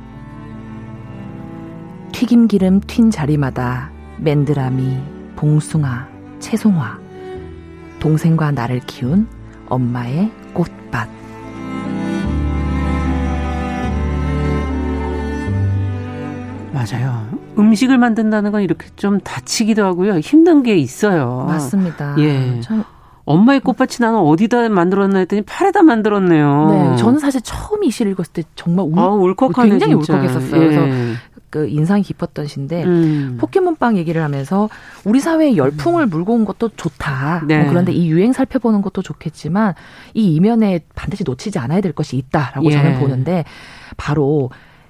[2.11, 4.97] 튀김 기름 튄 자리마다 맨드라미,
[5.35, 6.07] 봉숭아,
[6.39, 6.97] 채송화,
[7.99, 9.27] 동생과 나를 키운
[9.69, 11.09] 엄마의 꽃밭.
[16.73, 17.27] 맞아요.
[17.57, 20.19] 음식을 만든다는 건 이렇게 좀 다치기도 하고요.
[20.19, 21.45] 힘든 게 있어요.
[21.47, 22.15] 맞습니다.
[22.19, 22.59] 예.
[22.61, 22.83] 참.
[23.25, 26.67] 엄마의 꽃밭이 나는 어디다 만들었나 했더니 팔에다 만들었네요.
[26.69, 30.13] 네, 저는 사실 처음 이 시를 읽었을 때 정말 울, 아, 울컥하네, 굉장히 진짜.
[30.13, 30.61] 울컥했었어요.
[30.61, 30.65] 예.
[30.65, 30.81] 그래서
[31.49, 33.37] 그 인상이 깊었던 시인데 음.
[33.39, 34.69] 포켓몬빵 얘기를 하면서
[35.05, 37.43] 우리 사회에 열풍을 물고 온 것도 좋다.
[37.47, 37.59] 네.
[37.59, 39.73] 뭐 그런데 이 유행 살펴보는 것도 좋겠지만
[40.13, 42.71] 이 이면에 반드시 놓치지 않아야 될 것이 있다라고 예.
[42.71, 43.45] 저는 보는데
[43.95, 44.49] 바로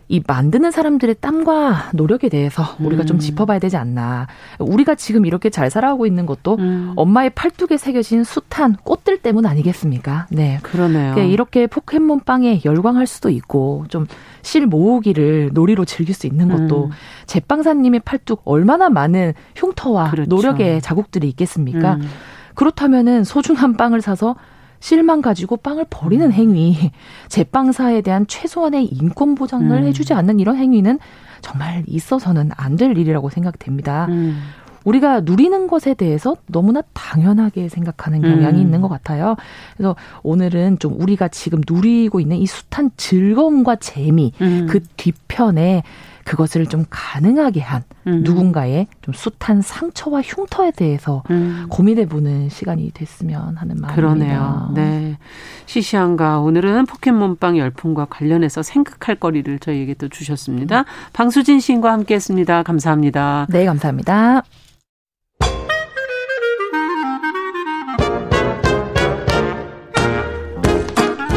[0.10, 3.20] 이 만드는 사람들의 땀과 노력에 대해서 우리가 좀 음.
[3.20, 4.28] 짚어봐야 되지 않나.
[4.60, 6.94] 우리가 지금 이렇게 잘 살아가고 있는 것도 음.
[6.96, 10.28] 엄마의 팔뚝에 새겨진 숱한 꽃들 때문 아니겠습니까?
[10.30, 10.60] 네.
[10.64, 11.14] 그러네요.
[11.14, 14.08] 그러니까 이렇게 포켓몬 빵에 열광할 수도 있고 좀
[14.42, 16.92] 실 모으기를 놀이로 즐길 수 있는 것도 음.
[17.26, 20.30] 제빵사님의 팔뚝 얼마나 많은 흉터와 그렇죠.
[20.30, 21.96] 노력의 자국들이 있겠습니까?
[21.96, 22.10] 음.
[22.56, 24.36] 그렇다면은 소중한 빵을 사서
[24.80, 26.32] 실만 가지고 빵을 버리는 음.
[26.32, 26.92] 행위,
[27.30, 29.84] 제빵사에 대한 최소한의 인권 보장을 음.
[29.88, 31.00] 해주지 않는 이런 행위는
[31.42, 34.06] 정말 있어서는 안 될 일이라고 생각됩니다.
[34.10, 34.40] 음.
[34.88, 38.62] 우리가 누리는 것에 대해서 너무나 당연하게 생각하는 경향이 음.
[38.62, 39.36] 있는 것 같아요.
[39.76, 44.66] 그래서 오늘은 좀 우리가 지금 누리고 있는 이 숱한 즐거움과 재미, 음.
[44.70, 45.84] 그 뒤편에
[46.24, 48.22] 그것을 좀 가능하게 한 음.
[48.24, 51.68] 누군가의 좀 숱한 상처와 흉터에 대해서 음.
[51.70, 53.96] 고민해보는 시간이 됐으면 하는 마음입니다.
[53.96, 54.72] 그러네요.
[54.74, 55.18] 네.
[55.66, 60.86] 시시한가 오늘은 포켓몬빵 열풍과 관련해서 생각할 거리를 저희에게 또 주셨습니다.
[61.12, 62.64] 방수진 시인과 함께했습니다.
[62.64, 63.48] 감사합니다.
[63.50, 64.44] 네, 감사합니다.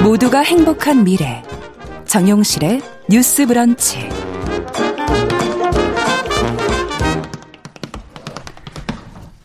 [0.02, 1.42] 모두가 행복한 미래
[2.06, 2.80] 정용실의
[3.10, 3.98] 뉴스 브런치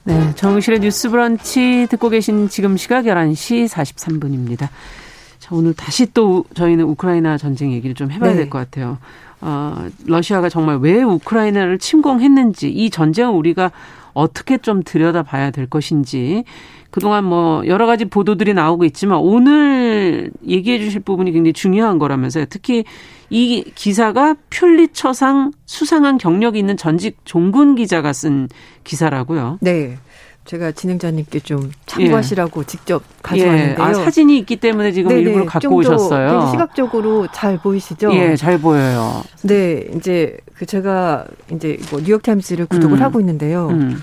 [0.06, 4.70] 네, 정실의 뉴스 브런치 듣고 계신 지금 시각 11시 43분입니다.
[5.39, 8.38] 자, 오늘 다시 또 저희는 우크라이나 전쟁 얘기를 좀 해봐야 네.
[8.38, 8.97] 될것 같아요.
[9.41, 13.72] 어, 러시아가 정말 왜 우크라이나를 침공했는지 이 전쟁을 우리가
[14.16, 16.43] 어떻게 좀 들여다봐야 될 것인지
[16.89, 22.45] 그동안 뭐 여러 가지 보도들이 나오고 있지만 오늘 얘기해 주실 부분이 굉장히 중요한 거라면서요.
[22.49, 22.86] 특히
[23.30, 28.47] 이 기사가 퓰리처상 수상한 경력이 있는 전직 종군 기자가 쓴
[28.86, 29.57] 기사라고요.
[29.61, 29.97] 네.
[30.46, 32.66] 제가 진행자님께 좀 참고하시라고 예.
[32.66, 33.76] 직접 가져왔는데요.
[33.80, 33.82] 예.
[33.82, 35.22] 아, 사진이 있기 때문에 지금 네네.
[35.22, 36.50] 일부러 갖고 오셨어요.
[36.52, 38.14] 시각적으로 잘 보이시죠?
[38.14, 39.24] 예, 잘 보여요.
[39.41, 43.04] 네, 이제 그 제가 이제 뭐 뉴욕 타임스를 구독을 음.
[43.04, 43.70] 하고 있는데요.
[43.70, 44.02] 음.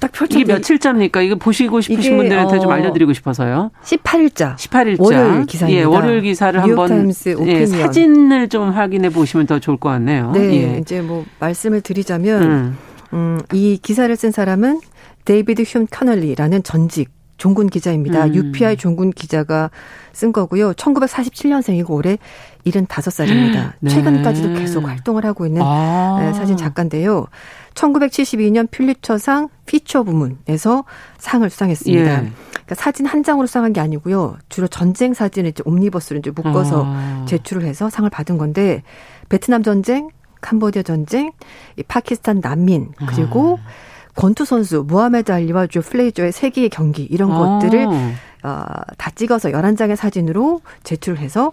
[0.00, 1.20] 딱 펼쳐 이게 며칠자입니까?
[1.20, 3.70] 이거 보시고 싶으신 분들한테 어, 좀 알려드리고 싶어서요.
[3.84, 4.56] 18일자.
[4.56, 5.00] 18일자.
[5.00, 5.80] 월요일 기사입니다.
[5.80, 7.12] 예, 월요일 기사를 한번
[7.46, 10.32] 예, 사진을 좀 확인해 보시면 더 좋을 것 같네요.
[10.32, 10.78] 네, 예.
[10.78, 12.78] 이제 뭐 말씀을 드리자면 음.
[13.12, 14.80] 음, 이 기사를 쓴 사람은
[15.24, 18.26] 데이비드 흄 커널리라는 전직 종군 기자입니다.
[18.26, 18.34] 음.
[18.34, 19.70] UPI 종군 기자가
[20.12, 20.72] 쓴 거고요.
[20.74, 22.18] 1947년생이고 올해
[22.64, 23.72] 75살입니다.
[23.80, 23.90] 네.
[23.90, 26.18] 최근까지도 계속 활동을 하고 있는 아.
[26.20, 27.26] 네, 사진 작가인데요.
[27.74, 30.84] 1972년 퓰리처상 피처 부문에서
[31.18, 32.12] 상을 수상했습니다.
[32.12, 32.32] 예.
[32.52, 34.36] 그러니까 사진 한 장으로 수상한 게 아니고요.
[34.48, 37.24] 주로 전쟁 사진을 이제 옴니버스를 이제 묶어서 아.
[37.26, 38.82] 제출을 해서 상을 받은 건데
[39.28, 40.08] 베트남 전쟁,
[40.40, 41.32] 캄보디아 전쟁,
[41.76, 43.93] 이 파키스탄 난민 그리고 아.
[44.16, 47.58] 권투 선수 무하메드 알리와 조 플레이저의 세계의 경기 이런 아.
[47.60, 47.86] 것들을
[48.44, 48.62] 어,
[48.98, 51.50] 다 찍어서 11장의 사진으로 제출을 해서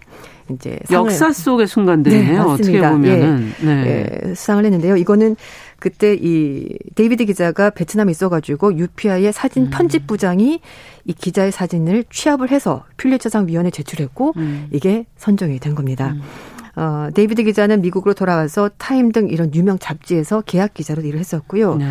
[0.50, 2.34] 이제 역사 속의 순간들이네요.
[2.34, 4.20] 네, 어떻게 보면은 예, 네.
[4.26, 4.98] 예, 수상을 했는데요.
[4.98, 5.38] 이거는
[5.80, 9.70] 그때 이 데이비드 기자가 베트남에 있어가지고 UPI의 사진 음.
[9.72, 10.60] 편집 부장이
[11.06, 14.68] 이 기자의 사진을 취합을 해서 퓰리처상 위원회에 제출했고 음.
[14.72, 16.12] 이게 선정이 된 겁니다.
[16.12, 16.22] 음.
[16.76, 21.76] 어, 데이비드 기자는 미국으로 돌아와서 타임 등 이런 유명 잡지에서 계약 기자로 일을 했었고요.
[21.76, 21.86] 네.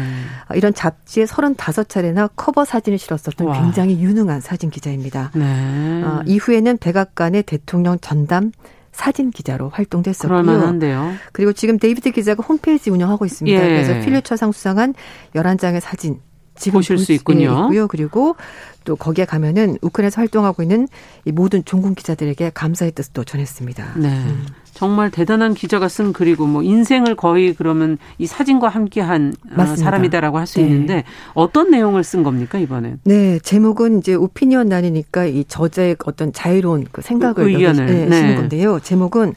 [0.48, 3.60] 어, 이런 잡지에 35차례나 커버 사진을 실었었던 와.
[3.60, 5.30] 굉장히 유능한 사진 기자입니다.
[5.34, 6.02] 네.
[6.02, 8.52] 어, 이후에는 백악관의 대통령 전담
[8.92, 10.42] 사진 기자로 활동됐었고요.
[10.42, 11.14] 그럴만한데요.
[11.32, 13.62] 그리고 지금 데이비드 기자가 홈페이지 운영하고 있습니다.
[13.62, 13.68] 예.
[13.68, 14.94] 그래서 퓰리처상 수상한
[15.34, 16.20] 11장의 사진
[16.56, 17.52] 지금 보실 수 있군요.
[17.64, 17.88] 있고요.
[17.88, 18.36] 그리고
[18.84, 20.88] 또 거기에 가면은 우크라이나에서 활동하고 있는
[21.24, 23.92] 이 모든 종군 기자들에게 감사의 뜻도 전했습니다.
[23.96, 24.08] 네.
[24.08, 24.46] 음.
[24.72, 29.84] 정말 대단한 기자가 쓴 글이고 뭐 인생을 거의 그러면 이 사진과 함께한 어, 맞습니다.
[29.84, 30.66] 사람이다라고 할수 네.
[30.66, 31.04] 있는데
[31.34, 33.00] 어떤 내용을 쓴 겁니까 이번엔?
[33.04, 38.34] 네, 제목은 이제 opinion 난이니까 이 저자의 어떤 자유로운 그 생각을 의견을 네, 네.
[38.36, 38.80] 건데요.
[38.80, 39.34] 제목은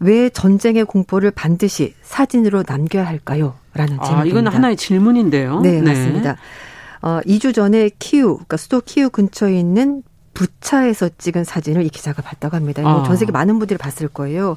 [0.00, 3.54] 왜 전쟁의 공포를 반드시 사진으로 남겨야 할까요?
[3.74, 4.20] 라는 제목입니다.
[4.20, 5.60] 아, 이건 하나의 질문인데요.
[5.60, 5.92] 네, 네.
[5.92, 6.36] 맞습니다.
[7.02, 10.02] 어, 2주 전에 키우, 그러니까 수도 키우 근처에 있는
[10.34, 12.82] 부차에서 찍은 사진을 이 기자가 봤다고 합니다.
[12.84, 13.02] 아.
[13.06, 14.56] 전 세계 많은 분들이 봤을 거예요.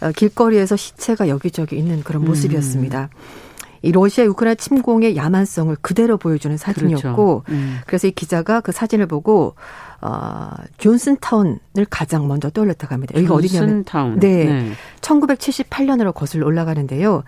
[0.00, 2.28] 어, 길거리에서 시체가 여기저기 있는 그런 음.
[2.28, 3.10] 모습이었습니다.
[3.12, 3.54] 음.
[3.82, 7.44] 이 러시아 우크라이나 침공의 야만성을 그대로 보여주는 사진이었고 그렇죠.
[7.50, 7.80] 음.
[7.86, 9.56] 그래서 이 기자가 그 사진을 보고
[10.00, 13.14] 어, 존슨타운을 가장 먼저 떠올렸다고 합니다.
[13.14, 13.84] 여기가 어디냐면
[14.20, 14.72] 네, 네.
[15.02, 17.24] 1978년으로 거슬러 올라가는데요.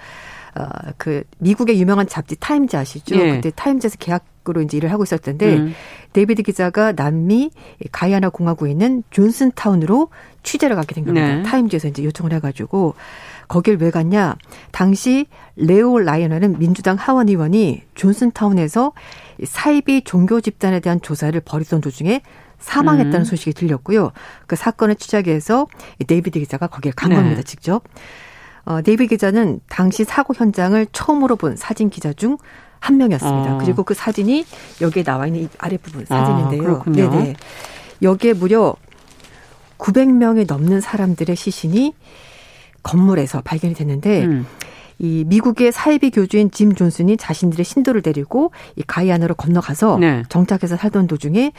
[0.58, 3.16] 어, 그 미국의 유명한 잡지 타임즈 아시죠?
[3.16, 3.36] 예.
[3.36, 5.74] 그때 타임즈에서 계약 으로 이제 일을 하고 있었던데 음.
[6.12, 7.50] 데이비드 기자가 남미
[7.90, 10.10] 가이아나 공화국에 있는 존슨 타운으로
[10.44, 11.26] 취재를 가게 된 겁니다.
[11.26, 11.42] 네.
[11.42, 12.94] 타임즈에서 이제 요청을 해가지고
[13.48, 14.36] 거길 왜 갔냐?
[14.70, 15.26] 당시
[15.56, 18.92] 레오 라이언이라는 민주당 하원 의원이 존슨 타운에서
[19.42, 22.22] 사이비 종교 집단에 대한 조사를 벌이던 도중에
[22.58, 23.24] 사망했다는 음.
[23.24, 24.12] 소식이 들렸고요.
[24.46, 25.66] 그 사건을 취재하기 위해서
[26.06, 27.16] 데이비드 기자가 거기에 간 네.
[27.16, 27.82] 겁니다, 직접.
[28.66, 32.36] 어, 데이비드 기자는 당시 사고 현장을 처음으로 본 사진 기자 중
[32.86, 33.54] 한 명이었습니다.
[33.54, 33.58] 어.
[33.58, 34.44] 그리고 그 사진이
[34.80, 36.82] 여기에 나와 있는 이 아랫부분 사진인데요.
[36.86, 37.34] 아, 네네.
[38.02, 38.74] 여기에 무려
[39.78, 41.94] 900명이 넘는 사람들의 시신이
[42.82, 44.46] 건물에서 발견이 됐는데 음.
[44.98, 50.22] 이 미국의 사이비 교주인 짐 존슨이 자신들의 신도를 데리고 이 가이안으로 건너가서 네.
[50.28, 51.52] 정착해서 살던 도중에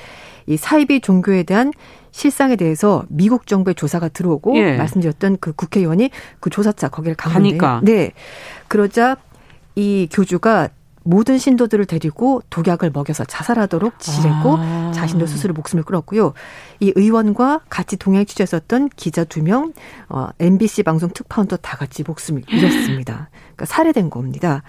[0.47, 1.71] 이 사이비 종교에 대한
[2.17, 4.75] 실상에 대해서 미국 정부의 조사가 들어오고 예.
[4.75, 6.09] 말씀드렸던 그 국회의원이
[6.39, 8.11] 그 조사차 거기를 가니까 네.
[8.67, 9.17] 그러자
[9.75, 10.69] 이 교주가
[11.03, 14.91] 모든 신도들을 데리고 독약을 먹여서 자살하도록 지시했고 아.
[14.95, 16.33] 자신도 스스로 목숨을 끊었고요.
[16.79, 19.71] 이 의원과 같이 동행 취재했었던 기자 두 명,
[20.09, 23.29] 어, MBC 방송 특파원도 다 같이 목숨을 잃었습니다.
[23.29, 24.63] 그러니까 살해된 겁니다.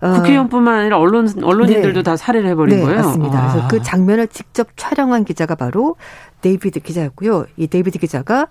[0.00, 2.02] 어, 국회의원뿐만 아니라 언론 언론인들도 네.
[2.02, 3.02] 다 살해를 해버린 네, 거예요.
[3.02, 3.38] 맞습니다.
[3.38, 3.52] 아.
[3.52, 5.96] 그래서 그 장면을 직접 촬영한 기자가 바로
[6.40, 7.46] 데이비드 기자였고요.
[7.56, 8.48] 이 데이비드 기자가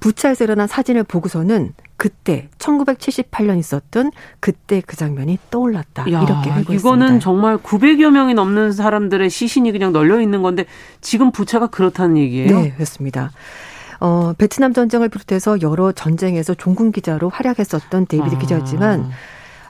[0.00, 6.10] 부차에서 일어난 사진을 보고서는 그때 1978년 있었던 그때 그 장면이 떠올랐다.
[6.12, 10.66] 야, 이렇게 알고 이거는 정말 900여 명이 넘는 사람들의 시신이 그냥 널려 있는 건데
[11.00, 12.60] 지금 부차가 그렇다는 얘기예요?
[12.60, 13.30] 네, 그렇습니다.
[13.98, 18.38] 어, 베트남 전쟁을 비롯해서 여러 전쟁에서 종군 기자로 활약했었던 데이비드 아.
[18.38, 19.10] 기자였지만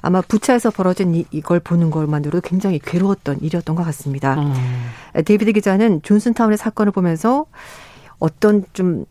[0.07, 4.37] 아마 부차에서 벌어진 이, 이걸 보는 것만으로도 굉장히 괴로웠던 일이었던 것 같습니다.
[4.39, 5.23] 아.
[5.23, 7.47] 데이비드 기자는 존슨타운의 사건을 보면서
[8.21, 9.05] 어떤 좀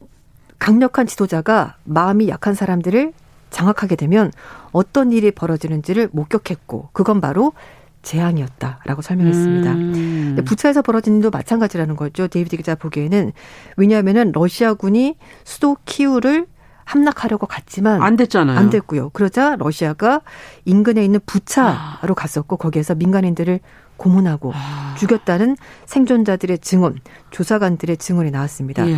[0.57, 3.11] 강력한 지도자가 마음이 약한 사람들을
[3.49, 4.31] 장악하게 되면
[4.71, 7.51] 어떤 일이 벌어지는지를 목격했고 그건 바로
[8.01, 9.71] 재앙이었다라고 설명했습니다.
[9.73, 10.37] 음.
[10.45, 12.29] 부차에서 벌어진 일도 마찬가지라는 거죠.
[12.29, 13.33] 데이비드 기자 보기에는
[13.75, 16.47] 왜냐하면은 러시아군이 수도 키우를
[16.86, 18.57] 함락하려고 갔지만 안 됐잖아요.
[18.57, 19.09] 안 됐고요.
[19.09, 20.21] 그러자 러시아가
[20.65, 22.13] 인근에 있는 부차로 아.
[22.15, 23.59] 갔었고 거기에서 민간인들을
[23.97, 24.95] 고문하고 아.
[24.97, 26.95] 죽였다는 생존자들의 증언,
[27.31, 28.88] 조사관들의 증언이 나왔습니다.
[28.88, 28.95] 예.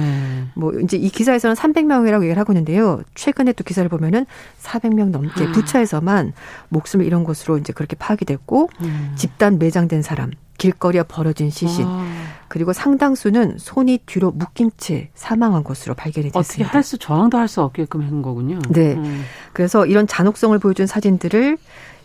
[0.56, 3.02] 뭐 이제 이 기사에서는 300명이라고 얘기를 하고 있는데요.
[3.16, 4.26] 최근에 또 기사를 보면은
[4.62, 5.52] 400명 넘게 아.
[5.52, 6.34] 부차에서만
[6.70, 9.14] 목숨을 잃은 것으로 이제 그렇게 파악이 됐고 음.
[9.16, 12.06] 집단 매장된 사람, 길거리에 벌어진 시신, 아.
[12.48, 16.40] 그리고 상당수는 손이 뒤로 묶인 채 사망한 것으로 발견이 됐습니다.
[16.40, 18.60] 어떻게 할 수 저항도 할 수 없게끔 한 거군요.
[18.70, 18.94] 네.
[18.96, 19.24] 음.
[19.54, 21.58] 그래서 이런 잔혹성을 보여준 사진들을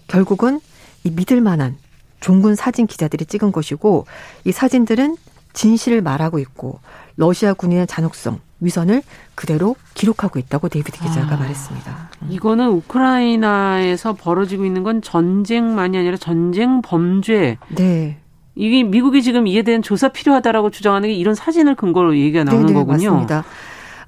[0.09, 0.61] 결국은
[1.05, 1.77] 이 믿을 만한
[2.21, 4.07] 종군 사진 기자들이 찍은 것이고
[4.45, 5.17] 이 사진들은
[5.55, 6.81] 진실을 말하고 있고
[7.17, 9.03] 러시아 군인의 잔혹성, 위선을
[9.35, 12.11] 그대로 기록하고 있다고 데이비드 기자가 아, 말했습니다.
[12.23, 12.29] 음.
[12.31, 17.59] 이거는 우크라이나에서 벌어지고 있는 건 전쟁만이 아니라 전쟁 범죄.
[17.75, 18.19] 네.
[18.55, 22.79] 이게 미국이 지금 이에 대한 조사 필요하다라고 주장하는 게 이런 사진을 근거로 얘기가 나오는 네네,
[22.79, 23.11] 거군요.
[23.11, 23.45] 맞습니다.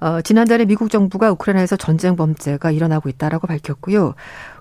[0.00, 4.14] 어, 지난달에 미국 정부가 우크라이나에서 전쟁 범죄가 일어나고 있다라고 밝혔고요.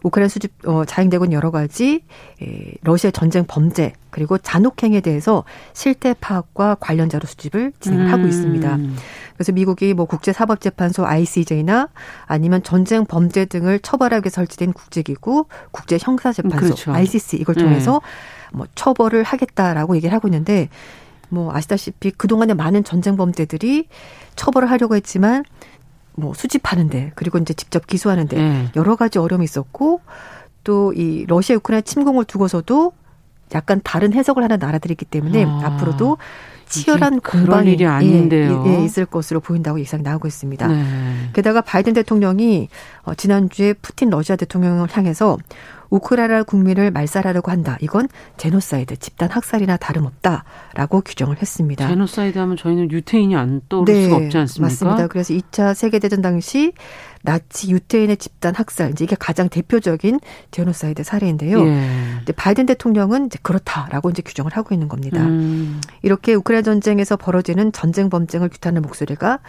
[0.03, 2.05] 우크라이나 수집 어, 자행되고 여러 가지
[2.41, 8.13] 에, 러시아 전쟁 범죄 그리고 잔혹행에 대해서 실태 파악과 관련 자료 수집을 진행을 음.
[8.13, 8.77] 하고 있습니다.
[9.35, 11.89] 그래서 미국이 뭐 국제사법재판소 ICJ나
[12.25, 16.93] 아니면 전쟁 범죄 등을 처벌하기 설치된 국제기구 국제형사재판소 그렇죠.
[16.93, 18.07] ICC 이걸 통해서 네.
[18.53, 20.69] 뭐 처벌을 하겠다라고 얘기를 하고 있는데
[21.29, 23.87] 뭐 아시다시피 그동안에 많은 전쟁 범죄들이
[24.35, 25.43] 처벌을 하려고 했지만
[26.15, 28.67] 뭐 수집하는데 그리고 이제 직접 기소하는데 네.
[28.75, 30.01] 여러 가지 어려움이 있었고
[30.63, 32.93] 또 이 러시아 우크라이나 침공을 두고서도
[33.53, 35.61] 약간 다른 해석을 하는 나라들이기 때문에 아.
[35.65, 36.17] 앞으로도
[36.67, 38.63] 치열한 공방이 일이 아닌데요.
[38.65, 40.67] 예, 예, 있을 것으로 보인다고 예상이 나오고 있습니다.
[40.67, 40.83] 네.
[41.33, 42.69] 게다가 바이든 대통령이
[43.03, 45.37] 어, 지난주에 푸틴 러시아 대통령을 향해서
[45.93, 47.77] 우크라이나 국민을 말살하려고 한다.
[47.79, 51.87] 이건 제노사이드, 집단 학살이나 다름없다라고 규정을 했습니다.
[51.87, 54.69] 제노사이드 하면 저희는 유태인이 안 떠오를 네, 수가 없지 않습니까?
[54.69, 55.07] 맞습니다.
[55.07, 56.73] 그래서 2차 세계 대전 당시
[57.21, 60.19] 나치 유태인의 집단 학살 이제 이게 가장 대표적인
[60.49, 61.63] 제노사이드 사례인데요.
[61.65, 61.85] 예.
[62.35, 65.21] 바이든 대통령은 이제 그렇다라고 이제 규정을 하고 있는 겁니다.
[65.21, 65.79] 음.
[66.01, 69.39] 이렇게 우크라이나 전쟁에서 벌어지는 전쟁 범죄를 규탄하는 목소리가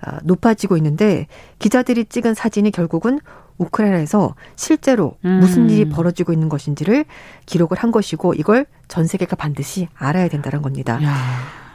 [0.00, 1.28] 아, 높아지고 있는데
[1.60, 3.20] 기자들이 찍은 사진이 결국은
[3.58, 5.40] 우크라이나에서 실제로 음.
[5.40, 7.04] 무슨 일이 벌어지고 있는 것인지를
[7.46, 11.02] 기록을 한 것이고 이걸 전 세계가 반드시 알아야 된다는 겁니다.
[11.02, 11.14] 야.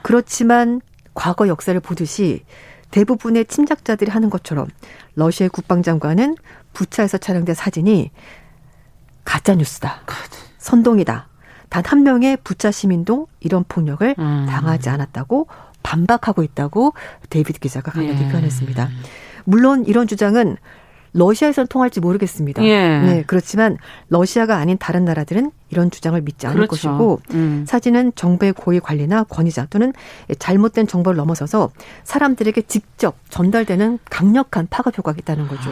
[0.01, 0.82] 그렇지만
[1.13, 2.43] 과거 역사를 보듯이
[2.91, 4.67] 대부분의 침략자들이 하는 것처럼
[5.15, 6.36] 러시아의 국방장관은
[6.73, 8.11] 부차에서 촬영된 사진이
[9.23, 10.01] 가짜 뉴스다.
[10.57, 11.27] 선동이다.
[11.69, 14.45] 단 한 명의 부차 시민도 이런 폭력을 음.
[14.49, 15.47] 당하지 않았다고
[15.84, 16.93] 반박하고 있다고
[17.30, 18.30] 데이비드 기자가 강력히 예.
[18.30, 18.89] 표현했습니다.
[19.45, 20.57] 물론 이런 주장은
[21.14, 22.64] 러시아에서는 통할지 모르겠습니다.
[22.64, 22.99] 예.
[22.99, 23.78] 네, 그렇지만
[24.10, 26.89] 러시아가 아닌 다른 나라들은 이런 주장을 믿지 않을 그렇죠.
[26.89, 27.66] 것이고 음.
[27.68, 29.93] 사진은 정부의 고위 관리나 권위자 또는
[30.38, 31.70] 잘못된 정보를 넘어서서
[32.03, 35.72] 사람들에게 직접 전달되는 강력한 파급 효과가 있다는 거죠.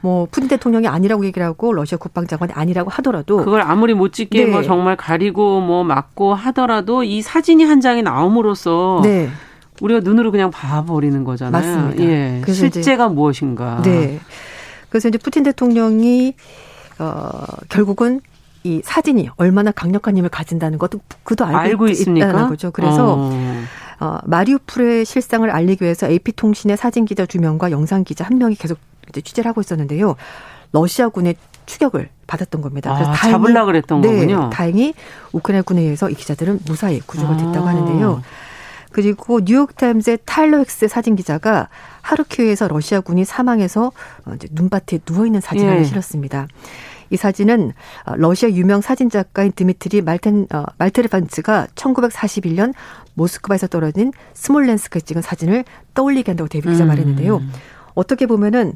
[0.00, 4.50] 뭐 푸틴 대통령이 아니라고 얘기를 하고 러시아 국방장관이 아니라고 하더라도 그걸 아무리 못 찍게 네.
[4.50, 9.30] 뭐 정말 가리고 뭐 막고 하더라도 이 사진이 한 장이 나옴으로써 네.
[9.80, 11.52] 우리가 눈으로 그냥 봐버리는 거잖아요.
[11.52, 12.04] 맞습니다.
[12.04, 12.42] 예.
[12.46, 13.80] 실제가 무엇인가.
[13.82, 14.20] 네.
[14.94, 16.34] 그래서 이제 푸틴 대통령이
[17.00, 18.20] 어 결국은
[18.62, 22.70] 이 사진이 얼마나 강력한 힘을 가진다는 것도 그도 알고, 알고 있다는 거죠.
[22.70, 23.32] 그래서 어.
[23.98, 28.78] 어, 마리우폴의 실상을 알리기 위해서 AP통신의 사진 기자 두 명과 영상 기자 한 명이 계속
[29.08, 30.14] 이제 취재를 하고 있었는데요.
[30.70, 31.34] 러시아군의
[31.66, 32.94] 추격을 받았던 겁니다.
[32.94, 34.50] 그래서 아, 다행히, 잡으려 그랬던 네, 거군요.
[34.50, 34.94] 다행히
[35.32, 37.70] 우크라이나 군에 의해서 이 기자들은 무사히 구조가 됐다고 아.
[37.70, 38.22] 하는데요.
[38.92, 41.68] 그리고 뉴욕타임즈의 타일러 헥스 사진 기자가
[42.04, 43.92] 하르키우에서 러시아군이 사망해서
[44.26, 45.84] 어, 눈밭에 누워 있는 사진을 예.
[45.84, 46.46] 실었습니다.
[47.10, 47.72] 이 사진은
[48.06, 52.74] 어, 러시아 유명 사진 작가인 드미트리 말텐 어, 말테르반츠가 1941년
[53.14, 56.88] 모스크바에서 떨어진 스몰렌스크에 찍은 사진을 떠올리게 한다고 데뷔 기자 음.
[56.88, 57.40] 말했는데요.
[57.94, 58.74] 어떻게 보면은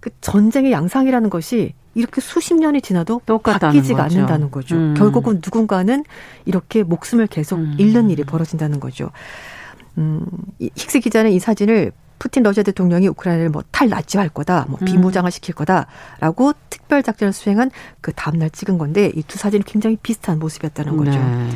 [0.00, 4.16] 그 전쟁의 양상이라는 것이 이렇게 수십 년이 지나도 바뀌지가 거죠.
[4.16, 4.76] 않는다는 거죠.
[4.76, 4.94] 음.
[4.94, 6.04] 결국은 누군가는
[6.44, 7.74] 이렇게 목숨을 계속 음.
[7.78, 9.10] 잃는 일이 벌어진다는 거죠.
[9.96, 10.26] 음,
[10.60, 14.84] 힉스 기자는 이 사진을 푸틴 러시아 대통령이 우크라이나를 뭐 탈나치할 거다, 뭐 음.
[14.84, 20.38] 비무장을 시킬 거다라고 특별 작전을 수행한 그 다음날 찍은 건데 이 두 사진이 굉장히 비슷한
[20.38, 21.10] 모습이었다는 거죠.
[21.10, 21.48] 네.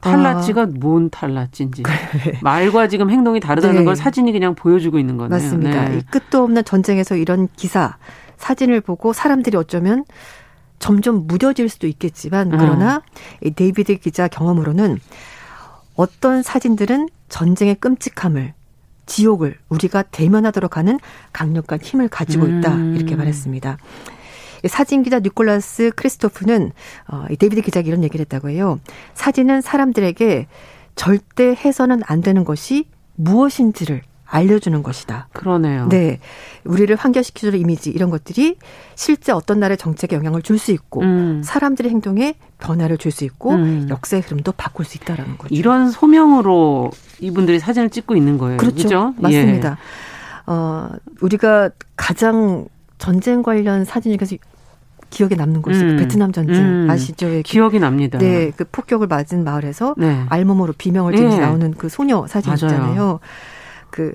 [0.00, 0.66] 탈라치가 아.
[0.66, 1.94] 뭔 탈라치인지 그래.
[2.42, 3.84] 말과 지금 행동이 다르다는 네.
[3.84, 5.30] 걸 사진이 그냥 보여주고 있는 거네요.
[5.30, 5.88] 맞습니다.
[5.88, 5.98] 네.
[5.98, 7.96] 이 끝도 없는 전쟁에서 이런 기사
[8.36, 10.04] 사진을 보고 사람들이 어쩌면
[10.80, 12.58] 점점 무뎌질 수도 있겠지만 음.
[12.58, 13.46] 그러나 음.
[13.46, 14.98] 이 데이비드 기자 경험으로는
[15.94, 18.54] 어떤 사진들은 전쟁의 끔찍함을
[19.06, 20.98] 지옥을 우리가 대면하도록 하는
[21.32, 22.96] 강력한 힘을 가지고 있다 음.
[22.96, 23.78] 이렇게 말했습니다.
[24.68, 26.72] 사진 기자 니콜라스 크리스토프는
[27.08, 28.78] 어, 데이비드 기자가 이런 얘기를 했다고 해요.
[29.14, 30.46] 사진은 사람들에게
[30.94, 32.86] 절대 해서는 안 되는 것이
[33.16, 34.02] 무엇인지를
[34.32, 35.28] 알려주는 것이다.
[35.34, 35.88] 그러네요.
[35.90, 36.18] 네.
[36.64, 38.56] 우리를 환경시켜주는 이미지 이런 것들이
[38.94, 41.42] 실제 어떤 나라의 정책에 영향을 줄 수 있고 음.
[41.44, 43.88] 사람들의 행동에 변화를 줄 수 있고 음.
[43.90, 45.54] 역사의 흐름도 바꿀 수 있다라는 거죠.
[45.54, 48.56] 이런 소명으로 이분들이 사진을 찍고 있는 거예요.
[48.56, 48.76] 그렇죠.
[48.76, 49.14] 그렇죠?
[49.18, 49.70] 맞습니다.
[49.70, 49.76] 예.
[50.46, 50.88] 어,
[51.20, 52.66] 우리가 가장
[52.98, 54.36] 전쟁 관련 사진 중에서
[55.10, 55.96] 기억에 남는 곳이 그 음.
[55.96, 56.86] 그 베트남 전쟁 음.
[56.88, 57.26] 아시죠?
[57.26, 58.18] 그, 기억이 납니다.
[58.18, 60.22] 네, 그 폭격을 맞은 마을에서 네.
[60.30, 61.46] 알몸으로 비명을 지르면서 네.
[61.46, 62.72] 나오는 그 소녀 사진 맞아요.
[62.72, 63.20] 있잖아요.
[63.92, 64.10] 그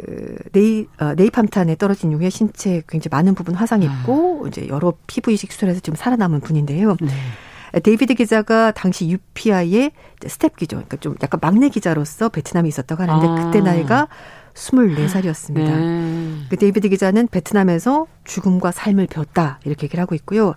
[0.51, 3.93] 네이 어, 네이팜탄에 떨어진 이후에 신체 굉장히 많은 부분 화상이 아.
[3.93, 4.47] 있고 아.
[4.49, 6.97] 이제 여러 피부 이식 수술에서 지금 살아남은 분인데요.
[6.99, 7.80] 네.
[7.80, 9.91] 데이비드 기자가 당시 UPI의
[10.26, 10.78] staff 기자죠.
[10.78, 13.45] 그러니까 좀 약간 막내 기자로서 베트남에 있었다고 하는데 아.
[13.45, 14.07] 그때 나이가
[14.55, 15.53] 24살이었습니다.
[15.53, 16.38] 네.
[16.49, 20.55] 그 데이비드 기자는 베트남에서 죽음과 삶을 배웠다 이렇게 얘기를 하고 있고요.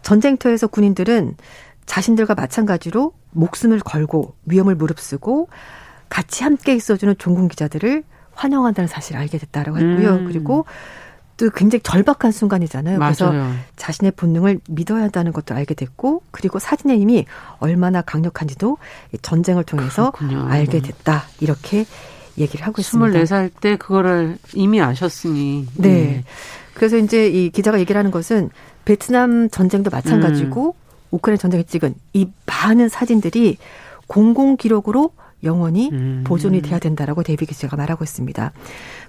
[0.00, 1.36] 전쟁터에서 군인들은
[1.84, 5.48] 자신들과 마찬가지로 목숨을 걸고 위험을 무릅쓰고
[6.08, 8.02] 같이 함께 있어주는 종군 기자들을
[8.40, 10.14] 환영한다는 사실을 알게 됐다라고 했고요.
[10.14, 10.24] 음.
[10.26, 10.64] 그리고
[11.36, 12.98] 또 굉장히 절박한 순간이잖아요.
[12.98, 13.12] 맞아요.
[13.14, 13.32] 그래서
[13.76, 17.26] 자신의 본능을 믿어야 한다는 것도 알게 됐고, 그리고 사진의 힘이
[17.58, 18.78] 얼마나 강력한지도
[19.20, 20.46] 전쟁을 통해서 그렇군요.
[20.48, 21.24] 알게 됐다.
[21.40, 21.84] 이렇게
[22.38, 23.18] 얘기를 하고 있습니다.
[23.20, 25.66] 24살 때 그거를 이미 아셨으니.
[25.74, 25.88] 네.
[25.88, 26.24] 네.
[26.74, 28.50] 그래서 이제 이 기자가 얘기를 하는 것은
[28.86, 31.06] 베트남 전쟁도 마찬가지고 음.
[31.10, 33.58] 우크라이나 전쟁에 찍은 이 많은 사진들이
[34.06, 35.12] 공공 기록으로
[35.44, 36.24] 영원히 음.
[36.26, 38.52] 보존이 돼야 된다라고 데이비 기자가 말하고 있습니다.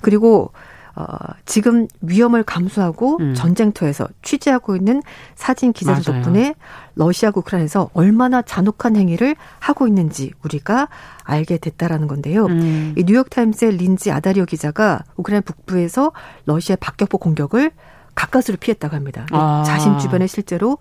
[0.01, 0.51] 그리고
[0.93, 1.05] 어,
[1.45, 3.34] 지금 위험을 감수하고 음.
[3.34, 5.01] 전쟁터에서 취재하고 있는
[5.36, 6.23] 사진 기자들 맞아요.
[6.23, 6.55] 덕분에
[6.95, 10.89] 러시아가 우크라이나에서 얼마나 잔혹한 행위를 하고 있는지 우리가
[11.23, 12.45] 알게 됐다라는 건데요.
[12.47, 12.93] 음.
[12.97, 16.11] 이 뉴욕타임스의 린지 아다리오 기자가 우크라이나 북부에서
[16.45, 17.71] 러시아 박격포 공격을
[18.13, 19.25] 가까스로 피했다고 합니다.
[19.32, 19.63] 아.
[19.65, 20.77] 자신 주변에 실제로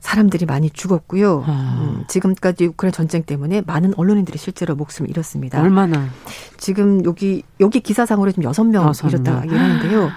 [0.00, 1.44] 사람들이 많이 죽었고요.
[1.46, 1.78] 아.
[1.80, 5.60] 음, 지금까지 우크라이나 전쟁 때문에 많은 언론인들이 실제로 목숨을 잃었습니다.
[5.60, 6.08] 얼마나?
[6.56, 10.10] 지금 여기 여기 기사상으로 지금 여섯 명 잃었다 이러는데요.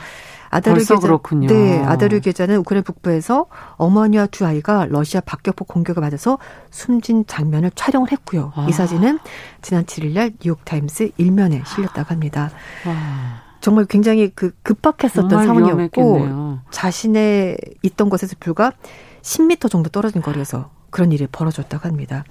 [0.51, 1.47] 아다르 기자, 그렇군요.
[1.47, 3.45] 네, 아다르 기자는 우크라이나 북부에서
[3.77, 6.37] 어머니와 두 아이가 러시아 박격포 공격을 맞아서
[6.69, 8.51] 숨진 장면을 촬영을 했고요.
[8.55, 8.67] 아.
[8.69, 9.19] 이 사진은
[9.61, 12.51] 지난 7일날 뉴욕 타임스 일면에 실렸다고 합니다.
[12.85, 13.43] 아.
[13.61, 16.59] 정말 굉장히 그 급박했었던 상황이었고 위험했겠네요.
[16.71, 18.73] 자신의 있던 곳에서 불과
[19.21, 22.23] 10m 정도 떨어진 거리에서 그런 일이 벌어졌다고 합니다.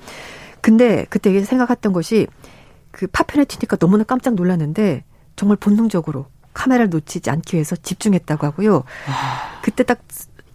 [0.60, 2.26] 근데 그때 생각했던 것이
[2.90, 5.04] 그 파편에 튀니까 너무나 깜짝 놀랐는데
[5.36, 8.84] 정말 본능적으로 카메라를 놓치지 않기 위해서 집중했다고 하고요.
[9.08, 9.60] 아.
[9.62, 10.00] 그때 딱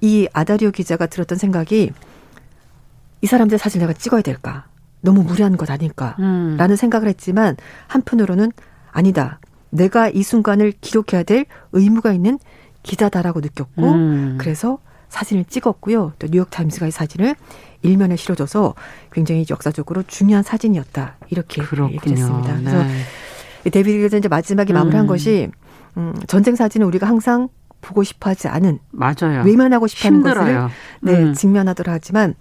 [0.06, 1.92] 이 아다리오 기자가 들었던 생각이
[3.22, 4.66] 이 사람들 사진 내가 찍어야 될까?
[5.02, 6.16] 너무 무리한 것 아닐까?
[6.20, 6.56] 음.
[6.58, 7.58] 라는 생각을 했지만
[7.88, 8.52] 한편으로는
[8.92, 9.40] 아니다.
[9.72, 12.38] 내가 이 순간을 기록해야 될 의무가 있는
[12.84, 14.38] 기자다라고 느꼈고 음.
[14.40, 14.78] 그래서
[15.10, 16.14] 사진을 찍었고요.
[16.20, 17.36] 또 뉴욕 타임스가 이 사진을
[17.82, 18.74] 일면에 실어줘서
[19.12, 21.18] 굉장히 역사적으로 중요한 사진이었다.
[21.30, 22.56] 이렇게 얘기했습니다.
[22.56, 22.64] 네.
[22.64, 22.86] 그래서
[23.70, 25.08] 데이비드 기자 이제 마지막에 마무리한 음.
[25.08, 25.50] 것이
[25.98, 27.50] 음, 전쟁 사진은 우리가 항상
[27.82, 29.44] 보고 싶어하지 않은 맞아요.
[29.46, 30.70] 외면하고 싶어하는 것을
[31.02, 31.34] 네, 음.
[31.34, 32.34] 직면하더라 하지만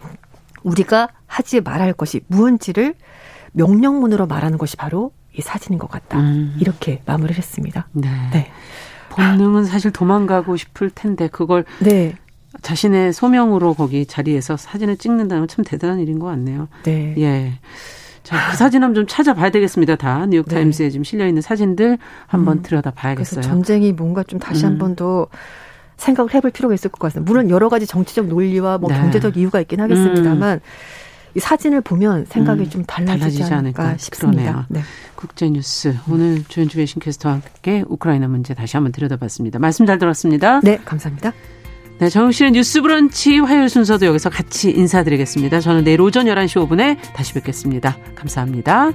[0.62, 2.94] 우리가 하지 말할 것이 무언지를
[3.52, 6.18] 명령문으로 말하는 것이 바로 이 사진인 것 같다.
[6.18, 6.56] 음.
[6.58, 7.88] 이렇게 마무리를 했습니다.
[7.92, 8.08] 네.
[8.32, 8.50] 네.
[9.10, 12.16] 본능은 사실 도망가고 싶을 텐데 그걸 네.
[12.62, 16.68] 자신의 소명으로 거기 자리에서 사진을 찍는다는 참 대단한 일인 것 같네요.
[16.84, 17.14] 네.
[17.18, 17.58] 예.
[18.22, 19.96] 자, 그 사진 한번 좀 찾아봐야 되겠습니다.
[19.96, 20.90] 다 뉴욕 타임스에 네.
[20.90, 22.62] 지금 실려 있는 사진들 한번 음.
[22.62, 23.40] 들여다봐야겠어요.
[23.40, 24.70] 그래서 전쟁이 뭔가 좀 다시 음.
[24.70, 25.26] 한번 더
[25.98, 27.30] 생각을 해볼 필요가 있을 것 같습니다.
[27.30, 28.98] 물론 여러 가지 정치적 논리와 뭐 네.
[28.98, 30.60] 경제적 이유가 있긴 하겠습니다만 음.
[31.36, 32.70] 이 사진을 보면 생각이 음.
[32.70, 34.66] 좀 달라지지, 달라지지 않을까, 않을까 싶습니다.
[34.70, 34.80] 네.
[35.16, 39.58] 국제 뉴스 오늘 조현주 외신 캐스터와 함께 우크라이나 문제 다시 한번 들여다봤습니다.
[39.58, 40.60] 말씀 잘 들었습니다.
[40.60, 41.32] 네, 감사합니다.
[41.98, 45.60] 네, 정실의 뉴스 브런치 화요일 순서도 여기서 같이 인사드리겠습니다.
[45.60, 47.96] 저는 내일 오전 11시 5분에 다시 뵙겠습니다.
[48.14, 48.90] 감사합니다.